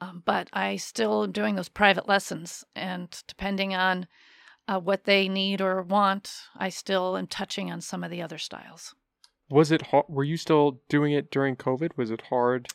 [0.00, 4.06] Um, but I still am doing those private lessons, and depending on
[4.66, 8.38] uh, what they need or want, I still am touching on some of the other
[8.38, 8.94] styles.
[9.50, 10.06] Was it hard?
[10.08, 11.96] Were you still doing it during COVID?
[11.96, 12.68] Was it hard?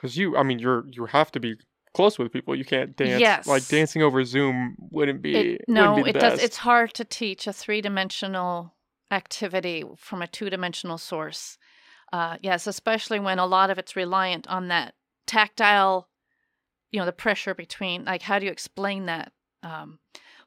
[0.00, 1.56] Because you, I mean, you're you have to be
[1.94, 2.54] close with people.
[2.54, 3.20] You can't dance.
[3.20, 3.46] Yes.
[3.46, 5.36] Like dancing over Zoom wouldn't be.
[5.36, 6.32] It, no, wouldn't be it the does.
[6.34, 6.44] best.
[6.44, 8.74] It's hard to teach a three dimensional
[9.10, 11.58] activity from a two dimensional source.
[12.12, 14.94] Uh, yes, especially when a lot of it's reliant on that
[15.26, 16.08] tactile,
[16.90, 18.04] you know, the pressure between.
[18.04, 19.32] Like, how do you explain that?
[19.62, 19.98] Um,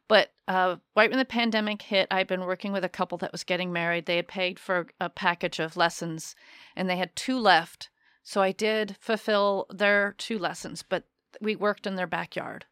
[0.08, 3.44] But uh, right when the pandemic hit, I'd been working with a couple that was
[3.46, 4.06] getting married.
[4.06, 6.36] They had paid for a package of lessons,
[6.76, 7.90] and they had two left.
[8.24, 11.06] So I did fulfill their two lessons, but
[11.42, 12.66] we worked in their backyard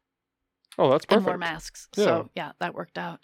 [0.78, 1.28] Oh, that's and perfect.
[1.28, 1.88] wore masks.
[1.96, 2.06] Yeah.
[2.06, 3.20] So yeah, that worked out.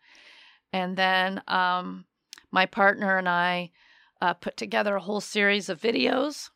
[0.73, 2.05] And then um,
[2.51, 3.71] my partner and I
[4.21, 6.49] uh, put together a whole series of videos.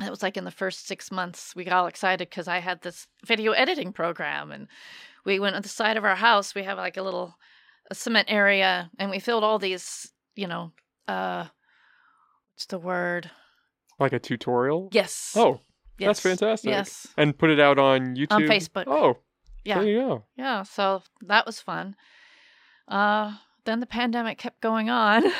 [0.00, 2.82] It was like in the first six months, we got all excited because I had
[2.82, 4.68] this video editing program, and
[5.24, 6.54] we went on the side of our house.
[6.54, 7.36] We have like a little
[7.90, 10.72] a cement area, and we filled all these, you know,
[11.08, 11.46] uh,
[12.54, 13.30] what's the word?
[13.98, 14.88] Like a tutorial.
[14.92, 15.32] Yes.
[15.36, 15.60] Oh,
[15.98, 16.08] yes.
[16.08, 16.70] that's fantastic.
[16.70, 17.08] Yes.
[17.16, 18.32] and put it out on YouTube.
[18.32, 18.84] On Facebook.
[18.86, 19.18] Oh,
[19.64, 19.80] Yeah.
[19.80, 20.24] there you go.
[20.36, 21.96] Yeah, so that was fun.
[22.86, 23.32] Uh,
[23.64, 25.24] then the pandemic kept going on.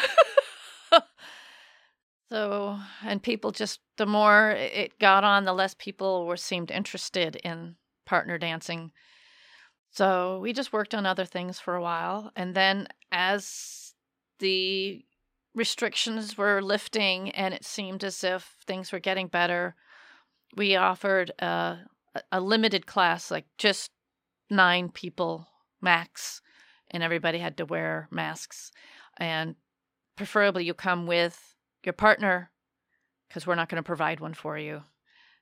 [2.30, 7.36] so, and people just, the more it got on, the less people were seemed interested
[7.36, 8.92] in partner dancing.
[9.90, 12.30] So we just worked on other things for a while.
[12.36, 13.94] And then as
[14.38, 15.04] the
[15.54, 19.74] restrictions were lifting and it seemed as if things were getting better,
[20.56, 21.78] we offered a,
[22.30, 23.90] a limited class, like just
[24.50, 25.48] nine people
[25.80, 26.42] max,
[26.90, 28.70] and everybody had to wear masks.
[29.16, 29.56] And
[30.16, 32.50] preferably you come with your partner
[33.28, 34.82] because we're not going to provide one for you,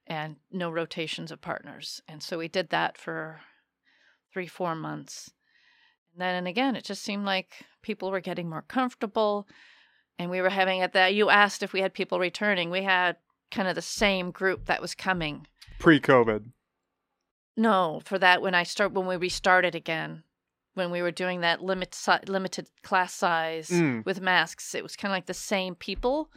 [0.07, 2.01] and no rotations of partners.
[2.09, 3.41] And so we did that for
[4.33, 5.31] three, four months.
[6.13, 9.47] And then and again, it just seemed like people were getting more comfortable.
[10.19, 11.15] And we were having at that.
[11.15, 12.71] You asked if we had people returning.
[12.71, 13.17] We had
[13.51, 15.47] kind of the same group that was coming.
[15.79, 16.51] Pre-COVID.
[17.57, 20.23] No, for that when I start when we restarted again,
[20.77, 24.05] when we were doing that limit si- limited class size Mm.
[24.05, 26.31] with masks, it was kind of like the same people,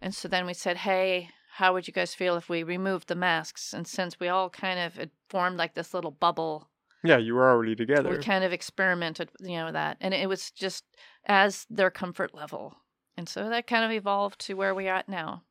[0.00, 3.14] and so then we said, "Hey, how would you guys feel if we removed the
[3.14, 6.70] masks?" And since we all kind of had formed like this little bubble,
[7.02, 8.10] Yeah, you were already together.
[8.10, 10.84] we kind of experimented, you know, that, and it was just
[11.26, 12.76] as their comfort level,
[13.16, 15.42] and so that kind of evolved to where we are at now.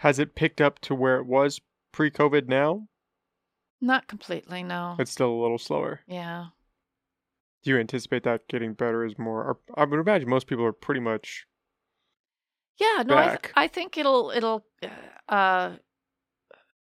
[0.00, 1.60] Has it picked up to where it was
[1.92, 2.88] pre-COVID now?
[3.80, 4.96] Not completely, no.
[4.98, 6.00] It's still a little slower.
[6.06, 6.46] Yeah.
[7.66, 9.42] Do you anticipate that getting better as more?
[9.42, 11.46] Or I would imagine most people are pretty much.
[12.78, 14.64] Yeah, no, I, th- I think it'll it'll
[15.28, 15.72] uh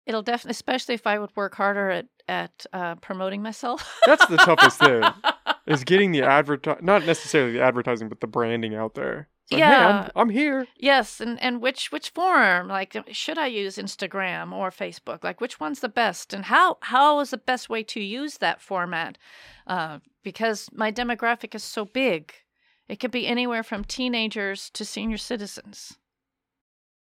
[0.06, 4.00] it'll definitely especially if I would work harder at at uh promoting myself.
[4.06, 5.04] That's the toughest thing.
[5.68, 9.28] Is getting the advert not necessarily the advertising, but the branding out there.
[9.52, 10.10] Like, hey, Yeah.
[10.16, 10.68] I'm, I'm here.
[10.78, 12.70] yes, and and which which form?
[12.70, 15.24] Like should I use Instagram or Facebook?
[15.26, 18.62] Like which one's the best and how how is the best way to use that
[18.62, 19.18] format?
[19.68, 22.34] Uh because my demographic is so big.
[22.88, 25.98] It could be anywhere from teenagers to senior citizens.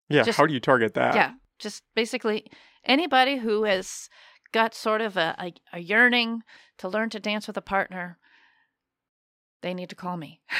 [0.08, 0.22] Yeah.
[0.22, 1.14] Just- how do you target that?
[1.14, 2.46] Yeah, just basically
[2.84, 4.08] anybody who has
[4.52, 6.42] got sort of a, a, a yearning
[6.78, 8.18] to learn to dance with a partner,
[9.62, 10.40] they need to call me.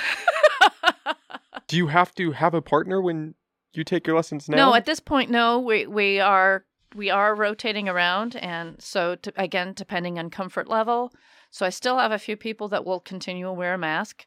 [1.67, 3.35] Do you have to have a partner when
[3.73, 4.57] you take your lessons now?
[4.57, 5.59] No, at this point, no.
[5.61, 6.65] We we are
[6.95, 11.13] we are rotating around, and so to, again, depending on comfort level.
[11.55, 14.27] So I still have a few people that will continue to wear a mask,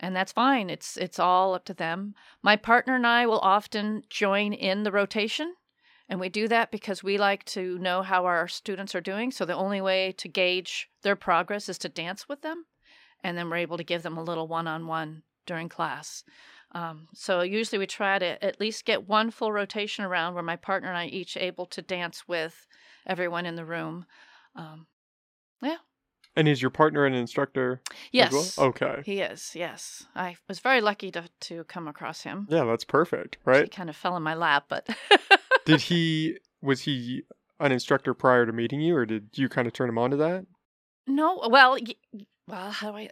[0.00, 0.70] and that's fine.
[0.70, 2.14] It's it's all up to them.
[2.42, 5.56] My partner and I will often join in the rotation,
[6.08, 9.30] and we do that because we like to know how our students are doing.
[9.30, 12.64] So the only way to gauge their progress is to dance with them,
[13.22, 16.24] and then we're able to give them a little one-on-one during class.
[16.74, 20.56] Um, so usually we try to at least get one full rotation around where my
[20.56, 22.66] partner and I each able to dance with
[23.06, 24.06] everyone in the room.
[24.56, 24.86] Um,
[26.34, 28.68] And is your partner an instructor yes, well?
[28.68, 29.02] Okay.
[29.04, 29.52] he is.
[29.54, 32.46] Yes, I was very lucky to to come across him.
[32.50, 33.64] Yeah, that's perfect, right?
[33.64, 34.88] He kind of fell in my lap, but
[35.66, 37.24] did he was he
[37.60, 40.16] an instructor prior to meeting you, or did you kind of turn him on to
[40.16, 40.46] that?
[41.06, 41.46] no.
[41.50, 43.10] Well, y- well, how do I?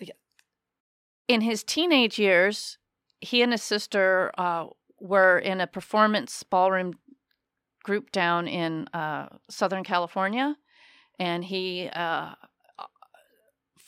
[1.28, 2.78] In his teenage years,
[3.20, 4.66] he and his sister uh,
[4.98, 6.94] were in a performance ballroom
[7.84, 10.56] group down in uh, Southern California,
[11.18, 12.34] and he uh,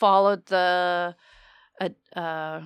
[0.02, 1.14] followed the
[1.80, 2.62] a, uh,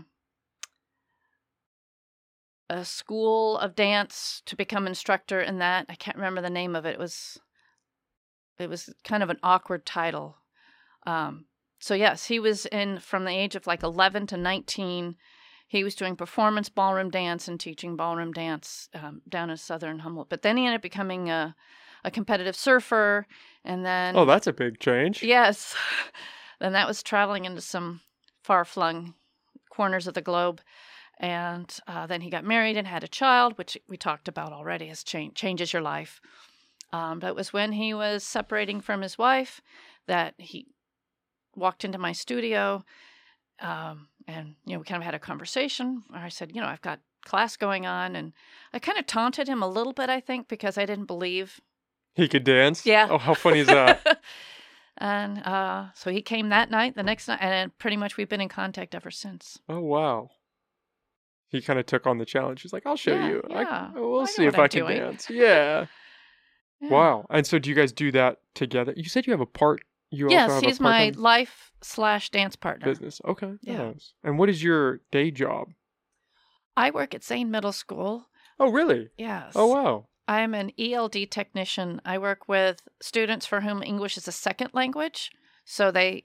[2.70, 5.84] a school of dance to become instructor in that.
[5.90, 6.94] I can't remember the name of it.
[6.94, 7.38] It was
[8.58, 10.38] it was kind of an awkward title.
[11.06, 11.44] Um,
[11.78, 15.16] so yes, he was in from the age of like 11 to 19.
[15.68, 20.30] He was doing performance ballroom dance and teaching ballroom dance um, down in Southern Humboldt.
[20.30, 21.54] But then he ended up becoming a,
[22.02, 23.26] a competitive surfer,
[23.62, 25.22] and then Oh, that's a big change.
[25.22, 25.74] Yes.
[26.58, 28.00] then that was traveling into some
[28.42, 29.14] far flung
[29.70, 30.60] corners of the globe.
[31.18, 34.88] And uh, then he got married and had a child, which we talked about already,
[34.88, 36.20] has change, changes your life.
[36.92, 39.60] Um, but it was when he was separating from his wife
[40.06, 40.66] that he
[41.54, 42.84] walked into my studio
[43.60, 46.66] um, and you know we kind of had a conversation where I said, you know,
[46.66, 48.32] I've got class going on, and
[48.72, 51.60] I kind of taunted him a little bit, I think, because I didn't believe.
[52.14, 52.86] He could dance?
[52.86, 53.08] Yeah.
[53.10, 54.00] Oh, how funny is that?
[54.98, 58.40] and uh, so he came that night, the next night, and pretty much we've been
[58.40, 59.58] in contact ever since.
[59.68, 60.30] oh, wow.
[61.48, 62.62] He kind of took on the challenge.
[62.62, 63.42] He's like, I'll show Yeah, you.
[63.50, 65.30] I- we'll I see if I can doing." dance.
[65.30, 65.86] Yeah.
[66.78, 66.90] Yeah.
[66.90, 67.26] Wow.
[67.30, 68.92] And so do you guys do that together?
[68.94, 69.80] You said you have a part.
[70.10, 72.84] You also Yes, he's my life slash dance partner.
[72.86, 73.18] business.
[73.24, 73.52] Okay.
[73.62, 73.78] Yeah.
[73.92, 74.12] Nice.
[74.22, 75.72] And what is your day job?
[76.76, 78.26] I work at Zane Middle School.
[78.60, 79.08] Oh, really?
[79.16, 79.52] Yes.
[79.56, 80.06] Oh, wow.
[80.28, 82.00] I'm an ELD technician.
[82.04, 85.30] I work with students for whom English is a second language.
[85.64, 86.22] So they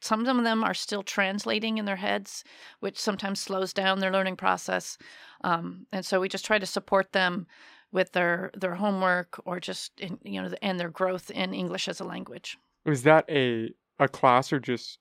[0.00, 2.42] some of them are still translating in their heads,
[2.80, 4.98] which sometimes slows down their learning process.
[5.44, 7.46] Um, and so we just try to support them
[7.92, 12.00] with their their homework or just in, you know and their growth in English as
[12.00, 12.58] a language.
[12.84, 14.98] Was that a a class or just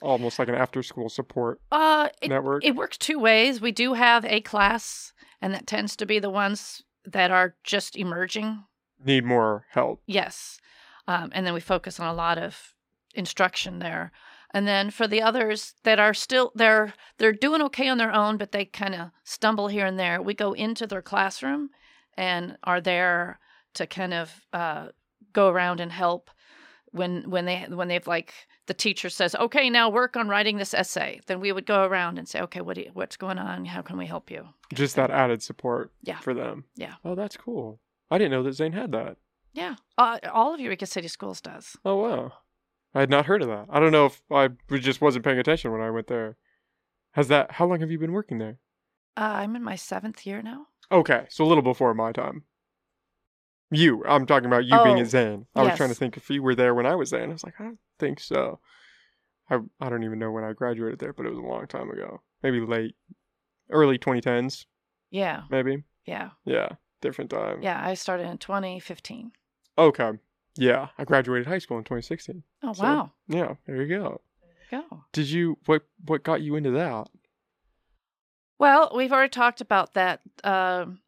[0.00, 2.64] almost like an after school support Uh, it, network?
[2.64, 3.60] it works two ways.
[3.60, 5.12] We do have a class,
[5.42, 8.64] and that tends to be the ones that are just emerging
[9.04, 10.02] Need more help.
[10.06, 10.58] Yes.
[11.06, 12.74] Um, and then we focus on a lot of
[13.14, 14.12] instruction there.
[14.52, 18.36] And then for the others that are still they're they're doing okay on their own,
[18.36, 20.20] but they kind of stumble here and there.
[20.20, 21.70] We go into their classroom
[22.16, 23.38] and are there
[23.74, 24.88] to kind of uh,
[25.32, 26.30] go around and help
[26.86, 28.34] when when they when they've like
[28.70, 32.18] the teacher says, "Okay, now work on writing this essay." Then we would go around
[32.18, 33.64] and say, "Okay, what do you, what's going on?
[33.64, 36.20] How can we help you?" Just that added support Yeah.
[36.20, 36.66] for them.
[36.76, 36.94] Yeah.
[37.04, 37.80] Oh, that's cool.
[38.12, 39.16] I didn't know that Zane had that.
[39.52, 41.76] Yeah, uh, all of Eureka City Schools does.
[41.84, 42.32] Oh, wow.
[42.94, 43.66] I had not heard of that.
[43.70, 46.36] I don't know if I just wasn't paying attention when I went there.
[47.14, 48.58] Has that, how long have you been working there?
[49.16, 50.68] Uh, I'm in my seventh year now.
[50.92, 52.44] Okay, so a little before my time.
[53.72, 55.46] You, I'm talking about you being Oh, at Zane.
[55.56, 57.30] I was trying to think if you were there when I was Zane.
[57.30, 58.58] I was like, I don't think so.
[59.48, 61.90] I I don't even know when I graduated there, but it was a long time
[61.90, 62.20] ago.
[62.42, 62.94] Maybe late,
[63.70, 64.64] early 2010s,
[65.10, 65.84] Yeah, maybe.
[66.06, 66.70] yeah, Yeah,
[67.00, 67.62] different time.
[67.62, 67.80] yeah.
[67.84, 69.32] I started in 2015.
[69.78, 70.10] Okay.
[70.56, 72.42] Yeah, I graduated high school in 2016.
[72.62, 74.20] Oh So- wow, Yeah, there you go.
[74.70, 75.04] go.
[75.12, 77.08] Did you what what got you into that?
[78.58, 80.20] Well, we've already talked about that.
[80.44, 81.00] Um,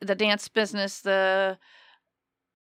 [0.00, 1.58] the dance business, the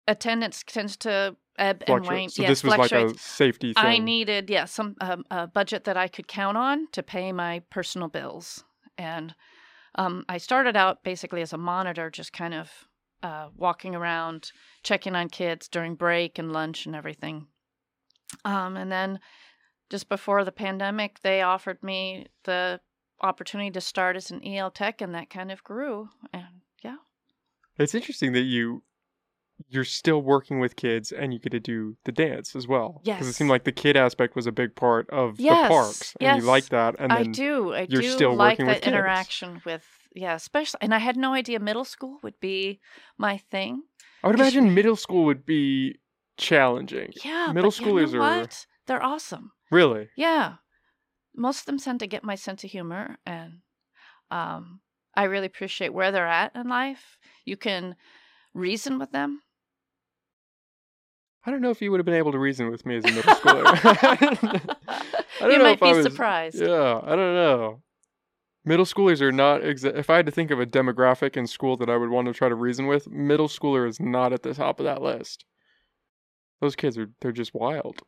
[0.07, 2.17] attendance tends to ebb and Fluctuate.
[2.17, 2.29] wane.
[2.29, 3.83] So yes, this was like a safety thing.
[3.85, 7.61] I needed, yeah, some um, a budget that I could count on to pay my
[7.69, 8.63] personal bills,
[8.97, 9.35] and
[9.95, 12.71] um, I started out basically as a monitor, just kind of
[13.23, 14.51] uh, walking around,
[14.83, 17.47] checking on kids during break and lunch and everything.
[18.43, 19.19] Um, and then
[19.89, 22.79] just before the pandemic, they offered me the
[23.21, 26.09] opportunity to start as an EL tech, and that kind of grew.
[26.33, 26.97] And yeah,
[27.77, 28.83] It's interesting that you
[29.69, 33.01] you're still working with kids and you get to do the dance as well.
[33.03, 33.17] Yes.
[33.17, 36.15] Because it seemed like the kid aspect was a big part of Yes, the parks.
[36.19, 36.95] And you like that.
[36.99, 37.73] And I do.
[37.73, 38.93] I you're do still like working with that kids.
[38.93, 40.79] interaction with yeah, especially.
[40.81, 42.79] And I had no idea middle school would be
[43.17, 43.83] my thing.
[44.23, 45.99] I would imagine middle school would be
[46.37, 47.11] challenging.
[47.23, 48.65] Yeah, Middle but you know schoolers are what?
[48.87, 49.51] They're awesome.
[49.71, 50.09] really.
[50.15, 50.55] Yeah,
[51.35, 53.59] most of them tend to get my sense of humor, and
[54.31, 54.79] um,
[55.15, 57.17] I really appreciate where they're at in life.
[57.45, 57.95] You can
[58.53, 59.41] reason with them.
[61.45, 63.11] I don't know if you would have been able to reason with me as a
[63.11, 63.65] middle schooler.
[64.87, 66.59] I don't you know might be was- surprised.
[66.59, 67.81] Yeah, I don't know.
[68.67, 71.77] Middle schoolers are not exa- if I had to think of a demographic in school
[71.77, 74.55] that I would want to try to reason with, middle schooler is not at the
[74.55, 75.45] top of that list.
[76.61, 78.01] Those kids are they're just wild.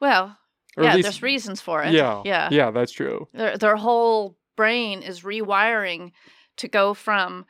[0.00, 0.38] Well,
[0.76, 1.92] Or yeah, least- there's reasons for it.
[1.92, 2.22] Yeah.
[2.24, 2.48] yeah.
[2.50, 3.28] Yeah, that's true.
[3.34, 6.12] Their their whole brain is rewiring
[6.56, 7.44] to go from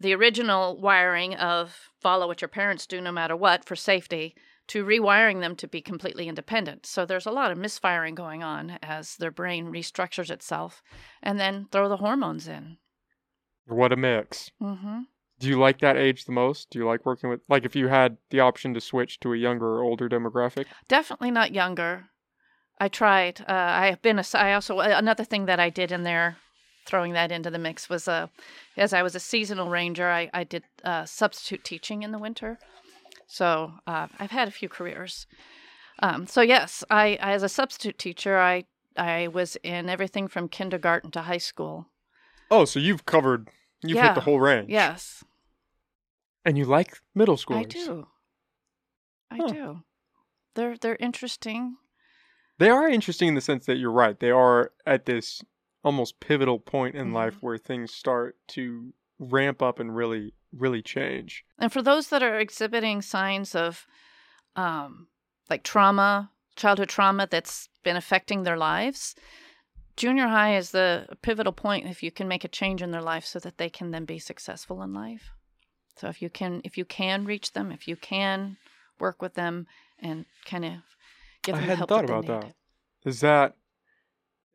[0.00, 4.34] the original wiring of follow what your parents do no matter what for safety
[4.68, 6.84] to rewiring them to be completely independent.
[6.86, 10.82] So there's a lot of misfiring going on as their brain restructures itself
[11.22, 12.76] and then throw the hormones in.
[13.66, 14.50] What a mix.
[14.60, 15.06] Mhm.
[15.38, 16.70] Do you like that age the most?
[16.70, 19.36] Do you like working with like if you had the option to switch to a
[19.36, 20.66] younger or older demographic?
[20.88, 22.10] Definitely not younger.
[22.80, 23.40] I tried.
[23.42, 24.24] Uh, I have been a.
[24.34, 26.38] I also another thing that I did in there,
[26.88, 28.26] throwing that into the mix was uh,
[28.76, 32.58] as I was a seasonal ranger, I I did uh, substitute teaching in the winter.
[33.26, 35.26] So uh, I've had a few careers.
[36.00, 38.64] Um, so yes, I, I as a substitute teacher, I
[38.96, 41.86] I was in everything from kindergarten to high school.
[42.50, 43.48] Oh, so you've covered
[43.82, 44.70] you've hit the whole range.
[44.70, 45.22] Yes,
[46.44, 47.76] And you like middle schoolers.
[47.76, 48.06] I do.
[49.30, 49.52] I Huh.
[49.52, 49.82] do.
[50.54, 51.76] They're they're interesting.
[52.58, 54.18] They are interesting in the sense that you're right.
[54.18, 55.42] They are at this
[55.84, 57.14] almost pivotal point in Mhm.
[57.14, 61.44] life where things start to ramp up and really, really change.
[61.58, 63.86] And for those that are exhibiting signs of
[64.56, 65.08] um,
[65.48, 69.14] like trauma, childhood trauma that's been affecting their lives.
[69.96, 73.24] Junior high is the pivotal point if you can make a change in their life
[73.24, 75.32] so that they can then be successful in life.
[75.96, 78.56] So if you can if you can reach them, if you can
[79.00, 79.66] work with them
[79.98, 80.72] and kind of
[81.42, 82.54] give I them the hadn't help thought that about that.
[83.04, 83.56] Is that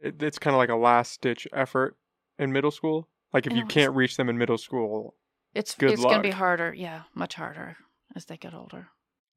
[0.04, 1.95] it's kind of like a last ditch effort
[2.38, 3.08] in middle school?
[3.34, 5.16] Like if You can't reach them in middle school,
[5.56, 7.78] It's Good it's going to be harder, yeah, much harder
[8.16, 8.89] as they get older.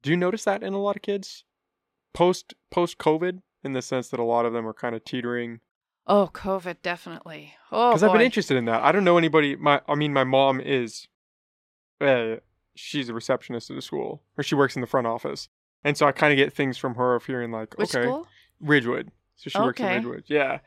[0.03, 1.43] do you notice that in a lot of kids
[2.13, 5.59] post post COVID in the sense that a lot of them are kind of teetering?
[6.05, 7.53] Oh, COVID definitely.
[7.71, 8.81] Oh, Because I've been interested in that.
[8.83, 9.55] I don't know anybody.
[9.55, 11.07] My I mean, my mom is,
[11.99, 12.35] uh,
[12.75, 15.49] she's a receptionist at a school, or she works in the front office,
[15.83, 18.27] and so I kind of get things from her of hearing like, Which okay, school?
[18.61, 19.11] Ridgewood.
[19.37, 19.95] So she works in Okay.
[19.95, 20.23] Ridgewood.
[20.27, 20.59] Yeah.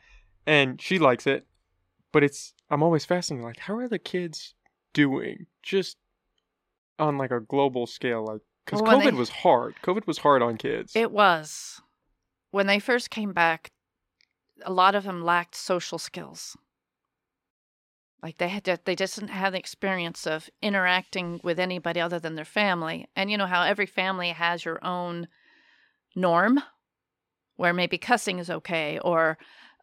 [0.47, 1.45] And she likes it.
[2.11, 4.53] But it's I'm always fascinated like how are the kids
[4.93, 5.97] doing just
[6.99, 9.75] on like a global scale like cuz Well, COVID they- was hard.
[9.83, 10.95] COVID was hard on kids.
[10.95, 11.79] It was.
[12.51, 13.71] When they first came back,
[14.63, 16.57] a lot of them lacked social skills.
[18.21, 22.19] Like they had to, they just didn't have the experience of interacting with anybody other
[22.19, 23.07] than their family.
[23.15, 25.27] And you know how every family has your own
[26.15, 26.61] norm
[27.61, 29.37] where maybe cussing is okay or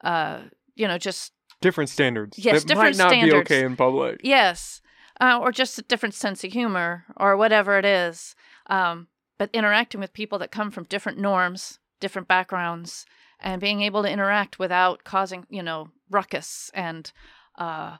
[0.05, 0.41] uh
[0.75, 2.39] you know just different standards.
[2.39, 3.33] Yes, that different might not standards.
[3.33, 4.21] be okay in public.
[4.23, 4.81] Yes,
[5.21, 8.35] uh, or just a different sense of humor, or whatever it is.
[8.67, 9.09] Um,
[9.39, 13.07] but interacting with people that come from different norms, different backgrounds,
[13.41, 17.13] and being able to interact without causing, you know, ruckus, and
[17.57, 17.97] uh,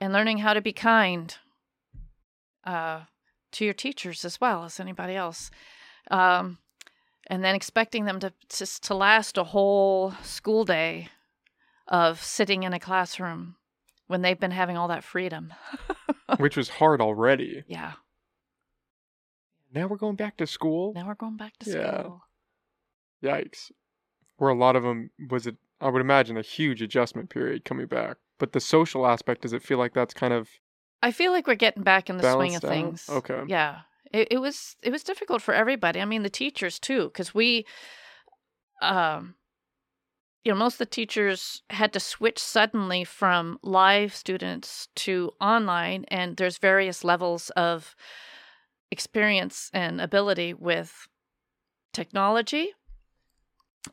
[0.00, 1.36] and learning how to be kind
[2.64, 3.02] uh,
[3.52, 5.50] to your teachers as well as anybody else.
[6.10, 6.58] Um,
[7.28, 11.08] and then expecting them to just to last a whole school day
[11.86, 13.56] of sitting in a classroom
[14.06, 15.52] when they've been having all that freedom.
[16.38, 17.64] Which was hard already.
[17.66, 17.92] Yeah.
[19.74, 20.92] Now we're going back to school.
[20.94, 22.00] Now we're going back to Yeah.
[22.00, 22.22] school.
[23.22, 23.70] Yikes.
[24.36, 27.86] Where a lot of them was it I would imagine a huge adjustment period coming
[27.86, 28.16] back.
[28.38, 30.48] But the social aspect does it feel like that's kind of
[31.02, 32.68] I feel like we're getting back in the swing of out?
[32.70, 33.06] things.
[33.08, 33.42] Okay.
[33.46, 33.80] Yeah.
[34.12, 36.00] It, it was it was difficult for everybody.
[36.00, 37.66] I mean, the teachers too, because we,
[38.80, 39.34] um,
[40.44, 46.04] you know, most of the teachers had to switch suddenly from live students to online,
[46.08, 47.94] and there's various levels of
[48.90, 51.08] experience and ability with
[51.92, 52.72] technology.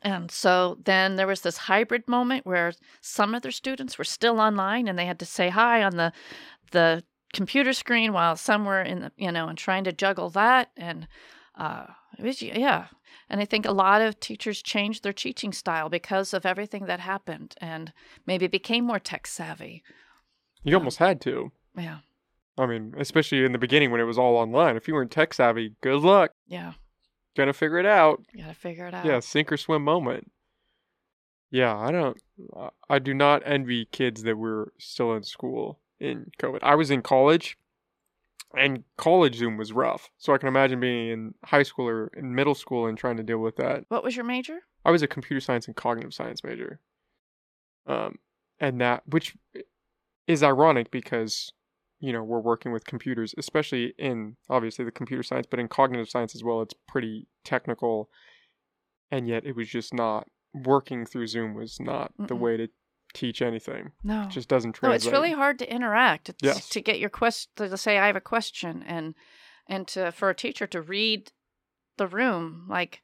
[0.02, 4.40] And so then there was this hybrid moment where some of their students were still
[4.40, 6.12] online and they had to say hi on the
[6.72, 7.04] the
[7.36, 11.06] computer screen while some were in the you know and trying to juggle that and
[11.56, 11.86] uh
[12.18, 12.86] it was yeah
[13.28, 17.00] and i think a lot of teachers changed their teaching style because of everything that
[17.00, 17.92] happened and
[18.26, 19.82] maybe became more tech savvy
[20.64, 21.52] you almost had to.
[21.76, 21.98] yeah
[22.58, 24.76] I mean, especially in the beginning when it was all online.
[24.76, 26.30] If you weren't tech savvy, good luck.
[26.48, 26.72] yeah
[27.36, 28.24] Gonna figure it out.
[28.32, 30.32] you gotta figure it out Yeah, sink or swim moment.
[31.50, 32.16] Yeah, I don't.
[32.88, 36.60] I do not envy kids that were still in school in COVID.
[36.62, 37.56] I was in college,
[38.56, 40.10] and college Zoom was rough.
[40.18, 43.22] So I can imagine being in high school or in middle school and trying to
[43.22, 43.84] deal with that.
[43.88, 46.78] what was your major I was a computer science and cognitive science major.
[47.88, 48.18] Um,
[48.60, 49.36] and that, which
[50.28, 51.52] is ironic because,
[51.98, 56.08] you know, we're working with computers, especially in obviously the computer science, but in cognitive
[56.08, 58.08] science as well, it's pretty technical.
[59.10, 62.38] And yet it was just not working through Zoom was not the Mm-mm.
[62.38, 62.68] way to
[63.16, 63.92] teach anything.
[64.04, 66.68] no It just doesn't no it's really hard to interact it's Yes.
[66.70, 69.14] to get your quest to say i have a question and
[69.66, 71.32] and to for a teacher to read
[71.96, 73.02] the room like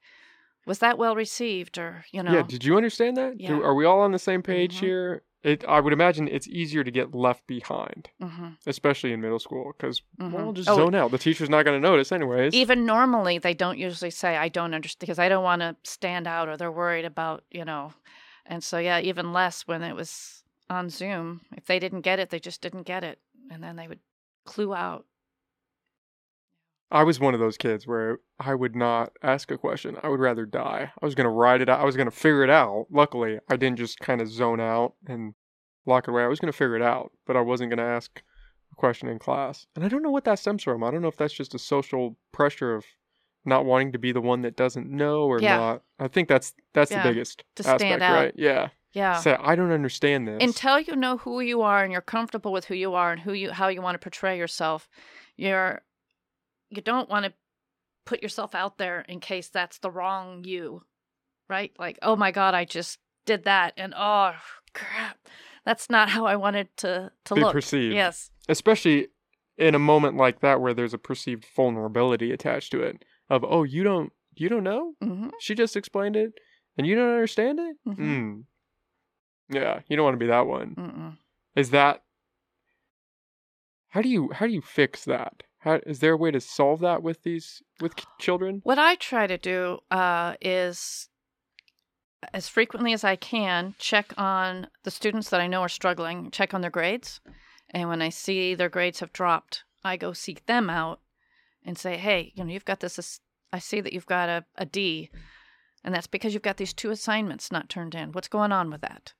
[0.66, 3.36] was that well received or you know Yeah, did you understand that?
[3.38, 4.80] Do- are we all on the same page Mhm.
[4.80, 5.22] here?
[5.42, 9.72] It, I would imagine it's easier to get left behind, hmm especially in middle school,
[9.76, 10.30] because Mhm.
[10.32, 11.10] well, just Oh, zone out.
[11.10, 12.54] The teacher's not going to notice, anyways.
[12.54, 16.26] even normally they don't usually say i don't understand because i don't want to stand
[16.28, 17.92] out or they're worried about you know
[18.46, 22.30] and so yeah even less when it was on zoom if they didn't get it
[22.30, 23.18] they just didn't get it
[23.50, 24.00] and then they would
[24.44, 25.04] clue out
[26.92, 29.96] I was one of those kids where I would not ask a question.
[30.02, 30.92] I would rather die.
[31.00, 31.80] I was going to ride it out.
[31.80, 32.84] I was going to figure it out.
[32.90, 35.32] Luckily, I didn't just kind of zone out and
[35.86, 36.22] lock it away.
[36.22, 38.22] I was going to figure it out, but I wasn't going to ask
[38.70, 39.66] a question in class.
[39.74, 40.84] And I don't know what that stems from.
[40.84, 42.84] I don't know if that's just a social pressure of
[43.44, 45.56] not wanting to be the one that doesn't know or Yeah.
[45.56, 45.82] not.
[45.98, 48.14] I think that's that's Yeah, the biggest to aspect, stand out.
[48.14, 48.34] right?
[48.36, 48.68] Yeah.
[48.92, 50.42] yeah Say I don't understand this.
[50.42, 53.32] until you know who you are and you're comfortable with who you are and who
[53.32, 54.88] you how you want to portray yourself
[55.36, 55.82] you're
[56.70, 57.32] you don't want to
[58.04, 60.82] put yourself out there in case that's the wrong you
[61.48, 64.32] right like oh my god i just did that and oh
[64.74, 65.16] crap
[65.64, 67.94] that's not how i wanted to to Be look perceived.
[67.94, 69.08] yes especially
[69.56, 73.62] in a moment like that where there's a perceived vulnerability attached to it of oh
[73.62, 76.32] you don't you don't know hmm she just explained it
[76.76, 77.76] and you don't understand it.
[77.86, 77.96] Mhm.
[77.98, 78.44] Mm.
[79.48, 80.74] Yeah, you don't want to be that one.
[80.74, 81.16] Mm-mm.
[81.54, 82.02] Is that
[83.88, 85.42] how do you how do you fix that?
[85.58, 88.60] How is there a way to solve that with these with children?
[88.64, 91.08] What I try to do uh, is,
[92.32, 96.52] as frequently as I can, check on the students that I know are struggling, check
[96.54, 97.20] on their grades.
[97.70, 101.00] And when I see their grades have dropped, I go seek them out
[101.64, 103.20] and say, hey, you know, you've got this,
[103.52, 105.10] I see that you've got a, a D,
[105.84, 108.12] and that's because you've got these two assignments not turned in.
[108.12, 109.14] What's going on with that?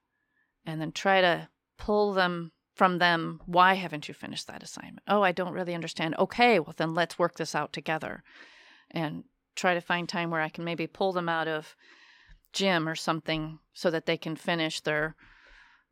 [0.65, 3.41] And then try to pull them from them.
[3.47, 5.03] Why haven't you finished that assignment?
[5.09, 6.15] Oh, I don't really understand.
[6.19, 8.23] Okay, well, then let's work this out together
[8.91, 9.25] and
[9.55, 11.77] try to find time where I can maybe pull them out of
[12.53, 15.17] gym or something so that they can finish their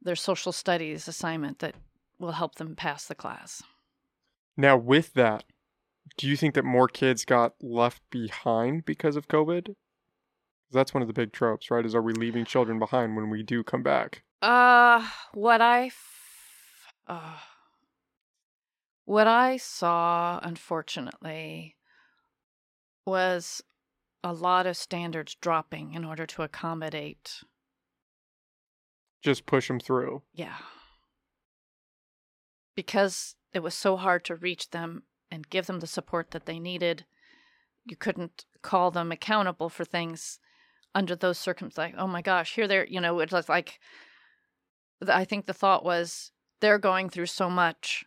[0.03, 1.75] their social studies assignment that
[2.19, 3.63] will help them pass the class.
[4.57, 5.45] Now with that,
[6.17, 9.75] do you think that more kids got left behind because of COVID?
[10.73, 11.85] That's one of the big tropes, right?
[11.85, 14.23] Is are we leaving children behind when we do come back?
[14.43, 17.39] Uh, what I, f- uh,
[19.05, 21.77] what I saw, unfortunately,
[23.05, 23.63] was
[24.23, 27.43] a lot of standards dropping in order to accommodate.
[29.23, 30.23] Just push them through.
[30.33, 30.57] Yeah.
[32.77, 36.59] Because it was so hard to reach them and give them the support that they
[36.59, 37.05] needed,
[37.85, 40.39] you couldn't call them accountable for things
[40.95, 41.95] under those circumstances.
[41.97, 43.79] Like, oh my gosh, here they're, you know, it was like,
[45.07, 48.05] I think the thought was they're going through so much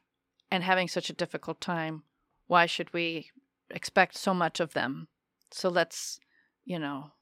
[0.51, 2.03] and having such a difficult time.
[2.47, 3.31] Why should we
[3.69, 5.07] expect so much of them?
[5.51, 6.19] So let's,
[6.65, 7.13] you know,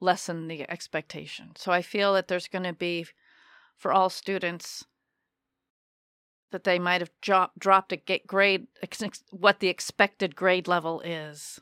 [0.00, 1.52] lessen the expectation.
[1.56, 3.06] So I feel that there's going to be,
[3.76, 4.84] for all students,
[6.52, 8.66] that they might have jo- dropped a grade,
[9.30, 11.60] what the expected grade level is,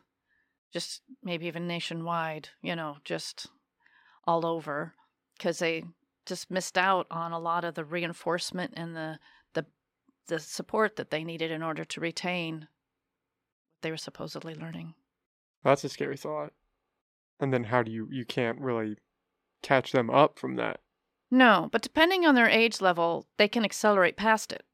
[0.73, 3.47] just maybe even nationwide, you know, just
[4.25, 4.95] all over,
[5.37, 5.85] because they
[6.27, 9.19] just missed out on a lot of the reinforcement and the
[9.53, 9.67] the
[10.29, 12.69] the support that they needed in order to retain what
[13.83, 14.95] they were supposedly learning.
[15.63, 16.53] That's a scary thought.
[17.41, 18.97] And then how do you you can't really
[19.63, 20.81] catch them up from that?
[21.31, 24.65] No, but depending on their age level, they can accelerate past it.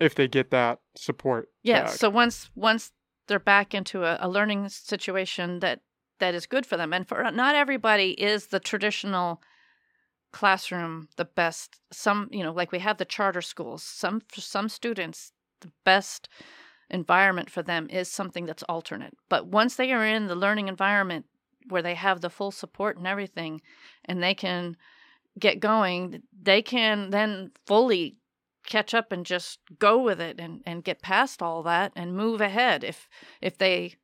[0.00, 1.48] If they get that support.
[1.62, 1.80] Yes.
[1.80, 1.88] back.
[1.88, 2.92] Uh, so once once
[3.26, 5.80] they're back into a, a learning situation that
[6.18, 9.42] that is good for them, and for not everybody is the traditional
[10.32, 11.80] classroom the best.
[11.92, 13.82] Some you know, like we have the charter schools.
[13.82, 16.28] Some for some students, the best
[16.90, 19.14] environment for them is something that's alternate.
[19.28, 21.26] But once they are in the learning environment
[21.68, 23.60] where they have the full support and everything,
[24.04, 24.76] and they can
[25.38, 28.16] get going, they can then fully
[28.68, 32.40] catch up and just go with it and, and get past all that and move
[32.40, 33.08] ahead if
[33.40, 33.94] if they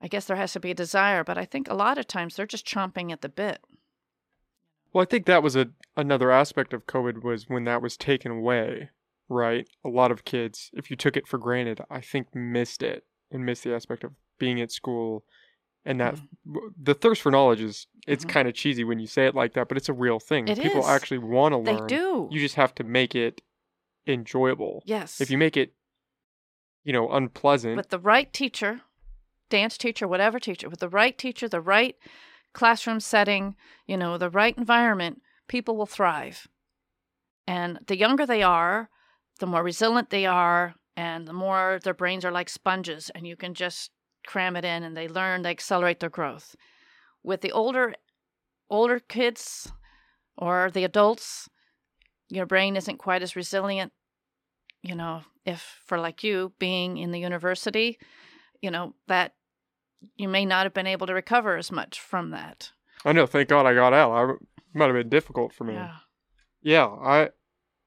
[0.00, 2.36] I guess there has to be a desire, but I think a lot of times
[2.36, 3.60] they're just chomping at the bit.
[4.92, 8.32] Well, I think that was a another aspect of COVID was when that was taken
[8.32, 8.90] away,
[9.28, 9.66] right?
[9.84, 13.46] A lot of kids, if you took it for granted, I think missed it and
[13.46, 15.24] missed the aspect of being at school
[15.84, 16.16] and that
[16.46, 18.28] w- the thirst for knowledge is it's Mhm.
[18.28, 20.48] kind of cheesy when you say it like that, but it's a real thing.
[20.48, 20.86] It People is.
[20.86, 21.86] actually want to learn.
[21.86, 22.28] They do.
[22.30, 23.42] You just have to make it
[24.06, 24.82] enjoyable.
[24.84, 25.20] yes.
[25.20, 25.74] If you make it
[26.84, 28.82] you know, unpleasant, with the right teacher,
[29.48, 31.96] dance teacher, whatever teacher, with the right teacher, the right
[32.52, 33.56] classroom setting,
[33.86, 36.46] you know, the right environment, people will thrive.
[37.46, 38.90] And the younger they are,
[39.38, 43.34] the more resilient they are, and the more their brains are like sponges, and you
[43.36, 43.90] can just
[44.26, 46.56] cram it in and they learn, they accelerate their growth.
[47.22, 47.94] With the older
[48.70, 49.70] older kids
[50.36, 51.48] or the adults,
[52.28, 53.92] your brain isn't quite as resilient.
[54.82, 57.98] You know, if for like you being in the university,
[58.60, 59.34] you know, that
[60.16, 62.70] you may not have been able to recover as much from that.
[63.04, 64.12] I know, thank God I got out.
[64.12, 64.32] I
[64.74, 65.74] might have been difficult for me.
[65.74, 65.96] Yeah.
[66.62, 67.30] Yeah, I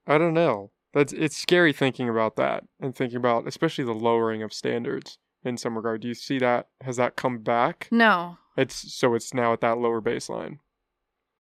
[0.06, 0.70] I don't know.
[0.94, 5.56] That's it's scary thinking about that and thinking about especially the lowering of standards in
[5.56, 6.02] some regard.
[6.02, 7.88] Do you see that has that come back?
[7.90, 8.38] No.
[8.56, 10.58] It's so it's now at that lower baseline.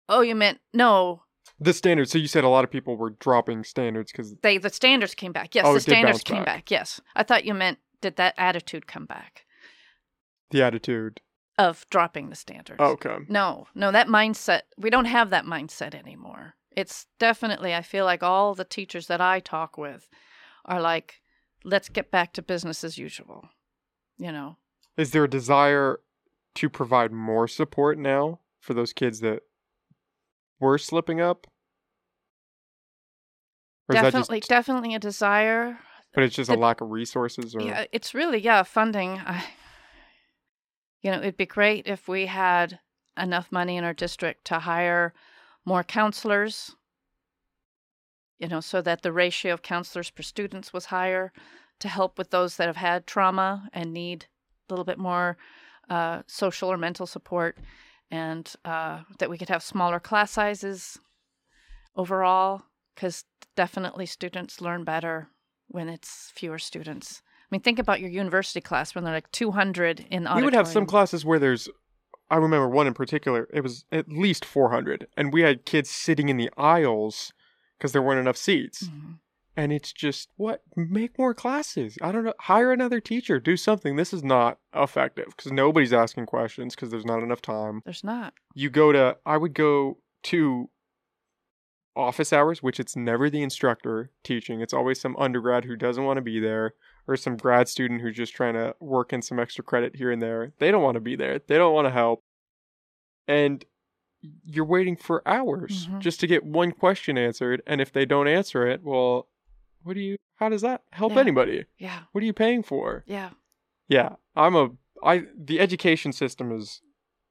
[0.08, 1.22] Oh, you meant no.
[1.58, 2.10] The standards.
[2.10, 5.32] So you said a lot of people were dropping standards because They the standards came
[5.32, 5.54] back.
[5.54, 6.46] Yes, Oh, the standards came back.
[6.46, 6.70] back.
[6.70, 7.00] Yes.
[7.14, 9.46] I thought you meant did that attitude come back
[10.50, 11.20] the attitude.
[11.58, 12.76] of dropping the standards.
[12.80, 13.16] Oh, okay.
[13.28, 16.54] No, no, that mindset, we don't have that mindset anymore.
[16.76, 20.08] It's definitely, I feel like all the teachers that I talk with
[20.66, 21.22] are like,
[21.64, 23.48] let's get back to business as usual.
[24.18, 24.56] You know,
[24.96, 26.00] Is there a desire
[26.56, 29.42] to provide more support now for those kids that
[30.58, 31.46] were slipping up?
[33.88, 35.78] Or definitely, just, definitely a desire.
[36.14, 39.20] but it's just a lack of resources or Yeah, it's really, yeah, funding.
[39.24, 39.44] I,
[41.02, 42.80] you know, it'd be great if we had
[43.16, 45.14] enough money in our district to hire
[45.64, 46.74] more counselors,
[48.38, 51.32] you know, so that the ratio of counselors per students was higher
[51.80, 54.26] to help with those that have had trauma and need
[54.68, 55.36] a little bit more
[55.88, 57.58] uh, social or mental support,
[58.10, 60.98] and uh, that we could have smaller class sizes
[61.94, 62.62] overall,
[62.94, 63.24] because
[63.54, 65.28] definitely students learn better
[65.68, 67.22] when it's fewer students.
[67.26, 70.52] I mean, think about your university class when they're like 200 in the we would
[70.54, 71.68] have some classes where there's
[72.28, 76.28] i remember one in particular it was at least 400 and we had kids sitting
[76.28, 77.32] in the aisles
[77.78, 79.20] because there weren't enough seats Mhm.
[79.56, 80.62] And it's just what?
[80.76, 81.96] Make more classes.
[82.02, 83.40] I don't know hire another teacher.
[83.40, 83.96] Do something.
[83.96, 87.82] This is not effective because nobody's asking questions because there's not enough time.
[87.84, 88.34] There's not.
[88.54, 90.68] you go to i would go to
[91.94, 94.60] office hours which it's never the instructor teaching.
[94.60, 96.74] It's always some undergrad who doesn't want to be there
[97.08, 100.20] or some grad student who's just trying to work in some extra credit here and
[100.20, 100.52] there.
[100.58, 101.40] They don't want to be there.
[101.46, 102.22] They don't want to help.
[103.26, 103.64] And
[104.44, 106.00] you're waiting for hours Mhm.
[106.00, 109.28] just to get one question answered and if they don't answer it well
[109.86, 111.20] what do you how does that help Yeah.
[111.20, 112.00] anybody Yeah.
[112.12, 113.30] what are you paying for Yeah.
[113.88, 114.70] yeah, I'm a
[115.02, 116.80] I the education system is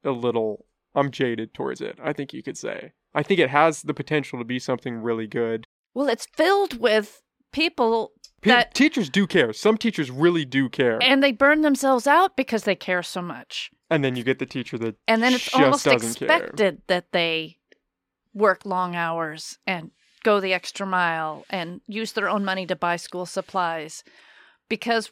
[0.03, 1.99] a little I'm jaded towards it.
[2.01, 2.93] I think you could say.
[3.13, 5.67] I think it has the potential to be something really good.
[5.93, 9.51] Well, it's filled with people Pe- That- teachers do care.
[9.53, 10.99] Some teachers really do care.
[11.01, 13.71] and they burn themselves out because they care so much.
[13.89, 16.27] And then you get the teacher that And then it's almost doesn't care.
[16.37, 17.57] expected that they
[18.33, 19.91] work long hours and
[20.25, 24.03] go the extra mile and use their own money to buy school supplies
[24.67, 25.11] because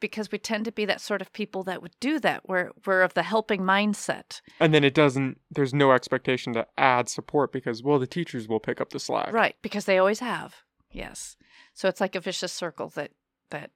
[0.00, 2.48] because we tend to be that sort of people that would do that.
[2.48, 4.40] We're we're of the helping mindset.
[4.58, 8.60] And then it doesn't there's no expectation to add support because well the teachers will
[8.60, 9.30] pick up the slack.
[9.32, 10.62] Right, because they always have.
[10.90, 11.36] Yes.
[11.74, 13.10] So it's like a vicious circle that
[13.50, 13.70] that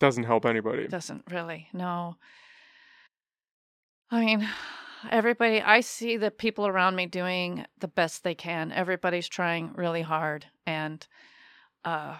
[0.00, 0.88] Doesn't help anybody.
[0.88, 2.16] doesn't really no
[4.10, 4.48] i mean
[5.10, 8.72] everybody i see the people around me doing the best they can.
[8.72, 11.06] Everybody's trying really hard and
[11.84, 12.16] uh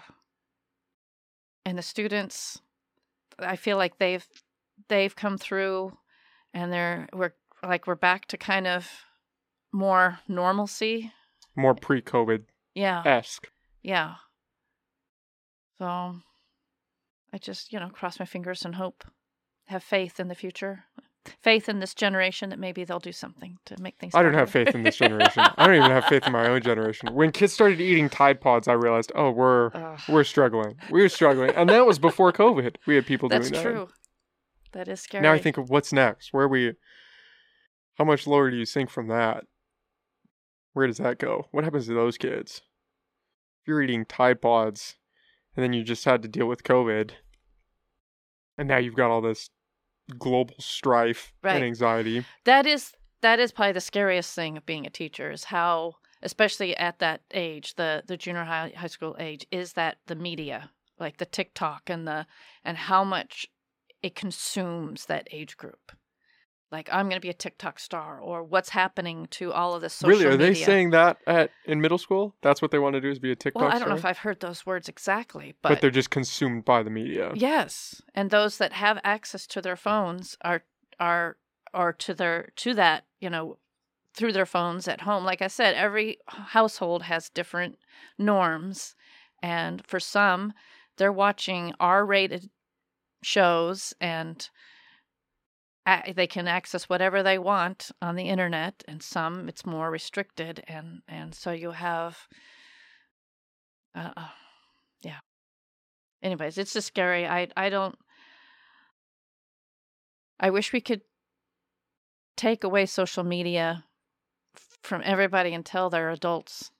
[1.65, 2.59] and the students
[3.39, 4.27] i feel like they've
[4.87, 5.97] they've come through
[6.53, 8.89] and they're we're like we're back to kind of
[9.71, 11.11] more normalcy.
[11.55, 13.03] More pre-COVID yeah.
[13.05, 13.47] Esque.
[13.83, 14.15] yeah.
[15.77, 16.15] So
[17.31, 19.03] i just you know cross my fingers and hope
[19.65, 20.85] have faith in the future
[21.41, 24.39] faith in this generation that maybe they'll do something to make things I don't better.
[24.39, 25.43] have faith in this generation.
[25.57, 27.13] I don't even have faith in my own generation.
[27.13, 30.77] When kids started eating Tide Pods, I realized, oh, we're Ugh, we're struggling.
[30.89, 32.77] We were struggling, and that was before COVID.
[32.85, 33.69] We had people that's doing that.
[33.69, 33.89] That's true
[34.73, 36.33] that is scary Now I think of what's next.
[36.33, 36.73] Where we?
[37.97, 39.43] How much lower do you sink from that?
[40.73, 41.47] Where does that go?
[41.51, 42.61] What happens to those kids?
[43.61, 44.95] If you're eating Tide Pods,
[45.55, 47.11] and then you just had to deal with COVID,
[48.57, 49.49] and now you've got all this
[50.17, 51.55] global strife Right.
[51.55, 52.25] and anxiety.
[52.45, 56.75] that is that is probably the scariest thing of being a teacher is how especially
[56.77, 61.17] at that age the the junior high high school age is that the media like
[61.17, 62.25] the tiktok and the
[62.63, 63.47] and how much
[64.01, 65.91] it consumes that age group
[66.71, 69.93] like i'm going to be a tiktok star or what's happening to all of this
[69.93, 70.29] social media.
[70.29, 72.35] really, are they saying that at in middle school?
[72.41, 74.05] That's what they want to do is be a TikTok well i don't know if
[74.05, 77.31] i've heard those words exactly but, but, they're just consumed by the media.
[77.35, 80.63] yes and those that have access to their phones are
[80.99, 81.37] are
[81.73, 83.57] are to their to that you know
[84.13, 87.77] through their phones at home like i said every household has different
[88.17, 88.95] norms
[89.41, 90.53] and for some
[90.97, 92.49] they're watching r-rated
[93.21, 94.49] shows and
[96.15, 101.01] they can access whatever they want on the internet and some it's more restricted and
[101.07, 102.27] and so you have
[103.95, 104.27] uh,
[105.01, 105.19] yeah.
[106.21, 107.27] Anyways it's just scary.
[107.27, 107.97] I i don't
[110.39, 111.01] i wish we could
[112.37, 113.85] take away social media
[114.83, 116.71] from everybody until they're adults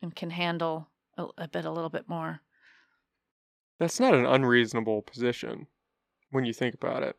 [0.00, 0.88] and can handle
[1.18, 2.40] a, a bit a little bit more.
[3.78, 5.66] That's not an unreasonable position
[6.30, 7.16] when you think about it.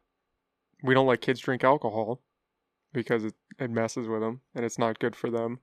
[0.83, 2.21] We don't let kids drink alcohol
[2.93, 5.59] because it, it messes with them and it's not good for them.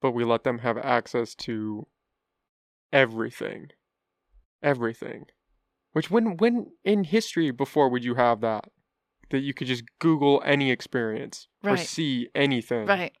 [0.00, 1.86] But we let them have access to
[2.92, 3.68] everything.
[4.62, 5.26] Everything.
[5.92, 8.68] Which when when in history before would you have that?
[9.30, 12.86] That you could just Google any experience or see anything.
[12.86, 13.12] right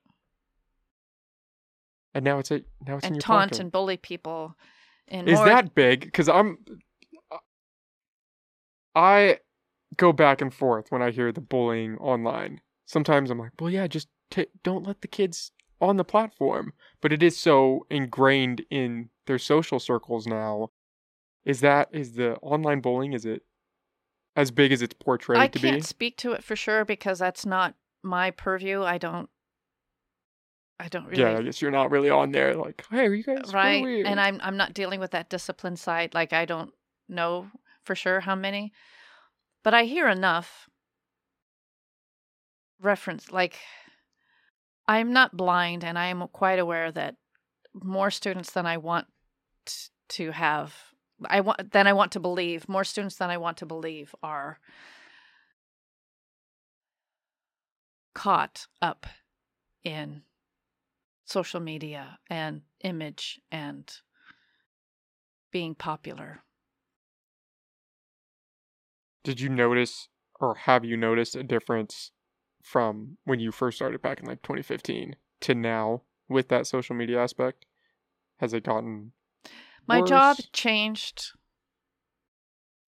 [2.14, 3.60] And now it's a now it's in and your taunt pocket.
[3.60, 4.56] and bully people
[5.08, 6.00] and Is more that big?
[6.04, 6.58] Because I'm.
[7.30, 7.38] Uh,
[8.94, 9.38] I
[9.96, 12.60] go back and forth when I hear the bullying online.
[12.86, 16.72] Sometimes I'm like, well, yeah, just ta don't let the kids on the platform.
[17.00, 20.70] But it is so ingrained in their social circles now.
[21.44, 23.12] Is that is the online bullying?
[23.12, 23.42] Is it
[24.36, 25.80] as big as it's portrayed I to can't be?
[25.82, 28.82] speak to it for sure because that's not my purview.
[28.82, 29.28] I don't.
[30.80, 31.22] I don't really.
[31.22, 32.54] Yeah, I guess you're not really on there.
[32.54, 34.06] Like, hey, are you guys right weird?
[34.06, 36.72] and i'm i'm not dealing with that discipline side like i don't
[37.08, 37.46] know
[37.84, 38.72] for sure how many
[39.62, 40.68] but i hear enough
[42.80, 43.58] reference like
[44.88, 47.16] i'm not blind and i am quite aware that
[47.74, 49.06] more students than i want
[50.08, 50.74] to have
[51.26, 54.58] i want than i want to believe more students than i want to believe are
[58.14, 59.06] caught up
[59.84, 60.22] in
[61.24, 63.90] social media and image and
[65.50, 66.42] being popular.
[69.24, 70.08] Did you notice,
[70.40, 72.10] or have you noticed a difference
[72.62, 77.22] from when you first started back in like 2015 to now with that social media
[77.22, 77.66] aspect?
[78.38, 79.12] Has it gotten
[79.86, 81.32] My job changed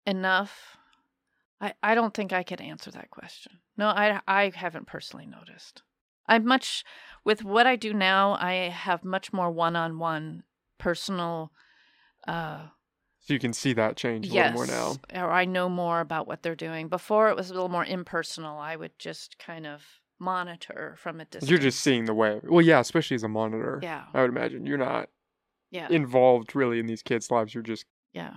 [0.05, 0.77] enough.
[1.59, 3.59] I, I don't think I could answer that question.
[3.77, 5.83] No, I I haven't personally noticed.
[6.27, 6.83] I'm much
[7.23, 10.43] with what I do now, I have much more one-on-one
[10.77, 11.51] personal
[12.27, 12.67] uh
[13.23, 15.23] So you can see that change a yes, little more now.
[15.23, 16.87] or I know more about what they're doing.
[16.87, 18.57] Before it was a little more impersonal.
[18.57, 19.85] I would just kind of
[20.19, 21.49] monitor from a distance.
[21.49, 22.39] You're just seeing the way.
[22.43, 23.79] Well, yeah, especially as a monitor.
[23.83, 25.09] yeah, I would imagine you're not
[25.69, 27.53] yeah, involved really in these kids' lives.
[27.53, 28.33] You're just yeah,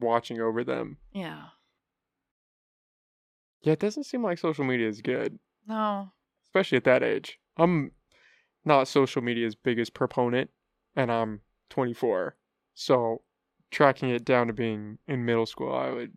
[0.00, 0.98] watching over them.
[1.12, 1.42] yeah.
[3.62, 6.12] Yeah, it doesn't seem like social media is good, No,
[6.46, 7.38] especially at that age.
[7.56, 7.90] I'm
[8.64, 10.50] not social media's biggest proponent,
[10.94, 12.36] and I'm 24.
[12.74, 13.22] So
[13.70, 16.12] tracking it down to being in middle school, I would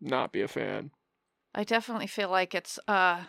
[0.00, 0.90] not be a fan.
[1.54, 3.24] I definitely feel like it's uh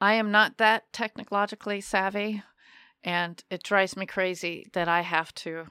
[0.00, 2.42] I am not that technologically savvy
[3.02, 5.66] and it drives me crazy that I have to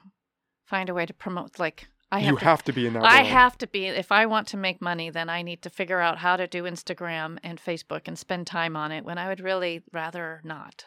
[0.64, 3.04] find a way to promote like I have you to, have to be in that.
[3.04, 3.26] I world.
[3.28, 6.18] have to be if I want to make money then I need to figure out
[6.18, 9.82] how to do Instagram and Facebook and spend time on it when I would really
[9.92, 10.86] rather not.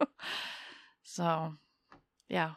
[1.02, 1.54] so,
[2.28, 2.52] yeah,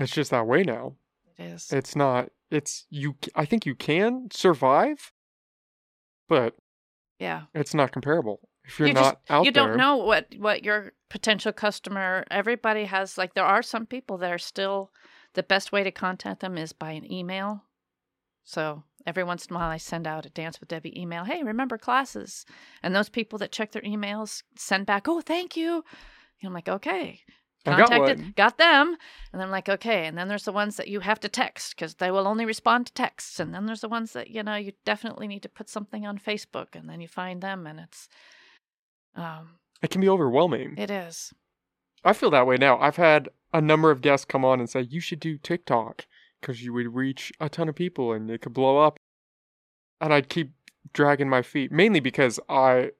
[0.00, 0.94] It's just that way now.
[1.38, 1.72] it is.
[1.72, 2.30] It's not.
[2.50, 3.14] It's you.
[3.36, 5.12] I think you can survive,
[6.28, 6.56] but
[7.18, 7.42] yeah.
[7.54, 8.48] it's not comparable.
[8.64, 12.24] If you're You not out you there, you don't know what what your potential customer
[12.30, 14.90] everybody has like there are some people that are still
[15.34, 17.64] the best way to contact them is by an email
[18.44, 21.42] so every once in a while i send out a dance with debbie email hey
[21.42, 22.46] remember classes
[22.82, 25.82] and those people that check their emails send back oh thank you
[26.40, 27.20] and i'm like okay
[27.66, 28.96] I got contacted got them
[29.32, 31.94] and i'm like okay and then there's the ones that you have to text because
[31.96, 34.72] they will only respond to texts and then there's the ones that you know you
[34.84, 38.08] definitely need to put something on facebook and then you find them and it's
[39.14, 40.74] um It can be overwhelming.
[40.78, 41.32] it is.
[42.02, 42.78] I feel that way now.
[42.78, 46.06] I've had a number of guests come on and say you should do TikTok
[46.40, 48.98] because you would reach a ton of people and it could blow up.
[50.00, 50.52] And I'd keep
[50.94, 52.92] dragging my feet, mainly because I,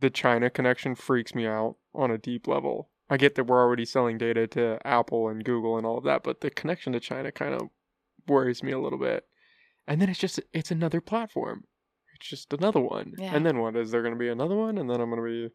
[0.00, 2.89] the China connection freaks me out on a deep level.
[3.10, 6.22] I get that we're already selling data to Apple and Google and all of that,
[6.22, 7.68] but the connection to China kind of
[8.28, 9.24] worries me a little bit.
[9.88, 11.64] And then it's just it's another platform.
[12.14, 13.14] It's just another one.
[13.18, 13.34] Yeah.
[13.34, 13.76] And then what?
[13.76, 14.78] Is there going to be another one?
[14.78, 15.54] And then I'm going to be.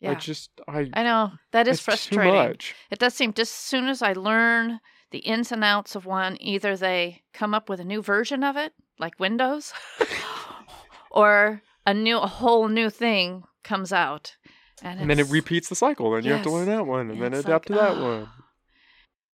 [0.00, 0.10] yeah.
[0.10, 0.90] I just I.
[0.92, 1.30] I know.
[1.52, 2.32] That is frustrating.
[2.32, 2.74] Too much.
[2.90, 4.80] It does seem just as soon as I learn
[5.12, 8.56] the ins and outs of one, either they come up with a new version of
[8.56, 9.72] it, like Windows,
[11.10, 14.36] or a new a whole new thing comes out.
[14.82, 16.10] And, and then it repeats the cycle.
[16.10, 18.02] Then you have to learn that one, and And then adapt like, to that ah.
[18.18, 18.28] one.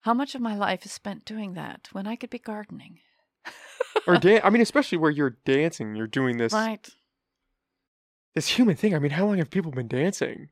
[0.01, 2.99] How much of my life is spent doing that when I could be gardening?
[4.07, 6.87] Or dan- I mean, especially where you're dancing, you're doing this Right.
[8.33, 8.93] this human thing.
[8.95, 10.49] I mean, how long have people been dancing?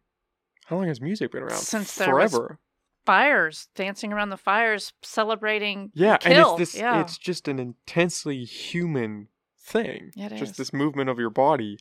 [0.66, 1.60] How long has music been around?
[1.60, 2.60] Since forever.
[3.06, 6.32] Fires, dancing around the fires, celebrating yeah, kill.
[6.56, 6.82] and it's this.
[6.82, 7.02] yeah.
[7.02, 9.28] It's just an intensely human
[9.60, 10.12] thing.
[10.16, 10.58] It just is.
[10.58, 11.78] this movement of your body,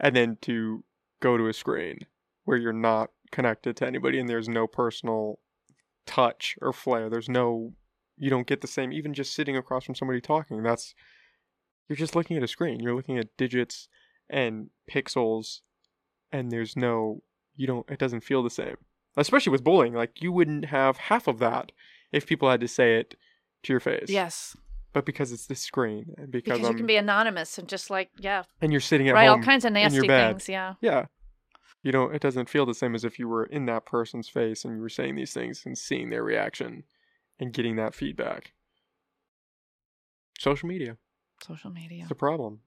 [0.00, 0.82] and then to
[1.20, 2.00] go to a screen
[2.46, 5.38] where you're not connected to anybody, and there's no personal
[6.06, 7.10] touch or flair.
[7.10, 7.74] There's no.
[8.16, 8.92] You don't get the same.
[8.92, 10.94] Even just sitting across from somebody talking, that's.
[11.88, 12.80] You're just looking at a screen.
[12.80, 13.88] You're looking at digits
[14.30, 15.60] and pixels,
[16.32, 17.22] and there's no.
[17.54, 17.90] You don't.
[17.90, 18.76] It doesn't feel the same.
[19.18, 21.72] Especially with bullying, like you wouldn't have half of that
[22.12, 23.16] if people had to say it
[23.64, 24.08] to your face.
[24.08, 24.56] Yes.
[24.92, 28.08] But because it's the screen, and because, Because you can be anonymous and just like,
[28.18, 30.48] yeah, and you're sitting at right, all kinds of nasty things.
[30.48, 30.74] Yeah.
[30.80, 31.04] yeah,
[31.86, 32.14] you don't.
[32.14, 34.82] It doesn't feel the same as if you were in that person's face and you
[34.82, 36.82] were saying these things and seeing their reaction
[37.38, 38.52] and getting that feedback.
[40.38, 40.96] Social media,
[41.42, 42.02] Social media.
[42.02, 42.60] it's a problem.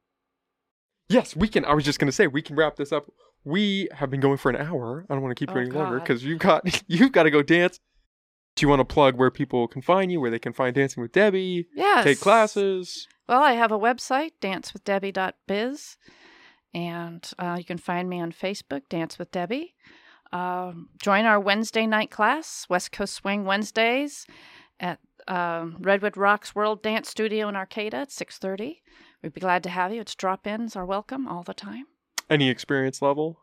[1.09, 1.65] Yes, we can.
[1.65, 3.11] I was just gonna say we can wrap this up.
[3.43, 5.05] We have been going for an hour.
[5.09, 7.24] I don't want to keep oh, you Oh, any longer because you've got you've got
[7.24, 7.80] to go dance.
[8.55, 11.01] Do you want to plug where people can find you, where they can find Dancing
[11.01, 12.03] with Debbie, Yes.
[12.03, 13.07] take classes?
[13.28, 15.97] Well, I have a website, dancewithdebbie.biz,
[16.74, 19.76] And uh, you can find me on Facebook, Dance with Debbie.
[20.32, 24.28] Um, join our Wednesday night class, West Coast Swing Wednesdays,
[24.80, 28.78] at um, Redwood Raks World Dance Studio in Arcata at 6.30.
[29.24, 30.01] We'd be glad to have you.
[30.01, 31.86] It's drop-ins are welcome all the time.
[32.30, 33.39] Any experience level?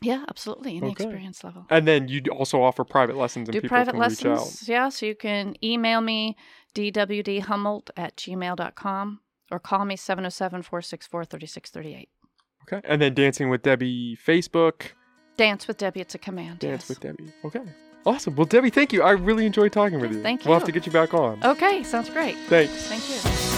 [0.00, 0.78] Yeah, absolutely.
[0.78, 1.04] Any Okay.
[1.04, 1.66] experience level.
[1.70, 4.38] And then you also offer private lessons and Do people private can reach out.
[4.38, 4.68] lessons.
[4.68, 6.36] Yeah, so you can email me,
[6.74, 9.20] dwdhumboldt at gmail.com,
[9.50, 12.08] or call me 707 464 3638.
[12.62, 12.80] Okay.
[12.84, 14.92] And then Dancing with Debbie Facebook.
[15.36, 16.58] Dance with Debbie, it's a command.
[16.58, 16.88] Dance yes.
[16.88, 17.32] with Debbie.
[17.44, 17.62] Okay.
[18.04, 18.34] Awesome.
[18.34, 19.02] Well, Debbie, thank you.
[19.02, 20.22] I really enjoyed talking with you.
[20.22, 20.48] thank you.
[20.48, 21.42] We'll have to get you back on.
[21.44, 22.36] Okay, sounds great.
[22.48, 22.88] Thanks.
[22.88, 23.51] Thank you.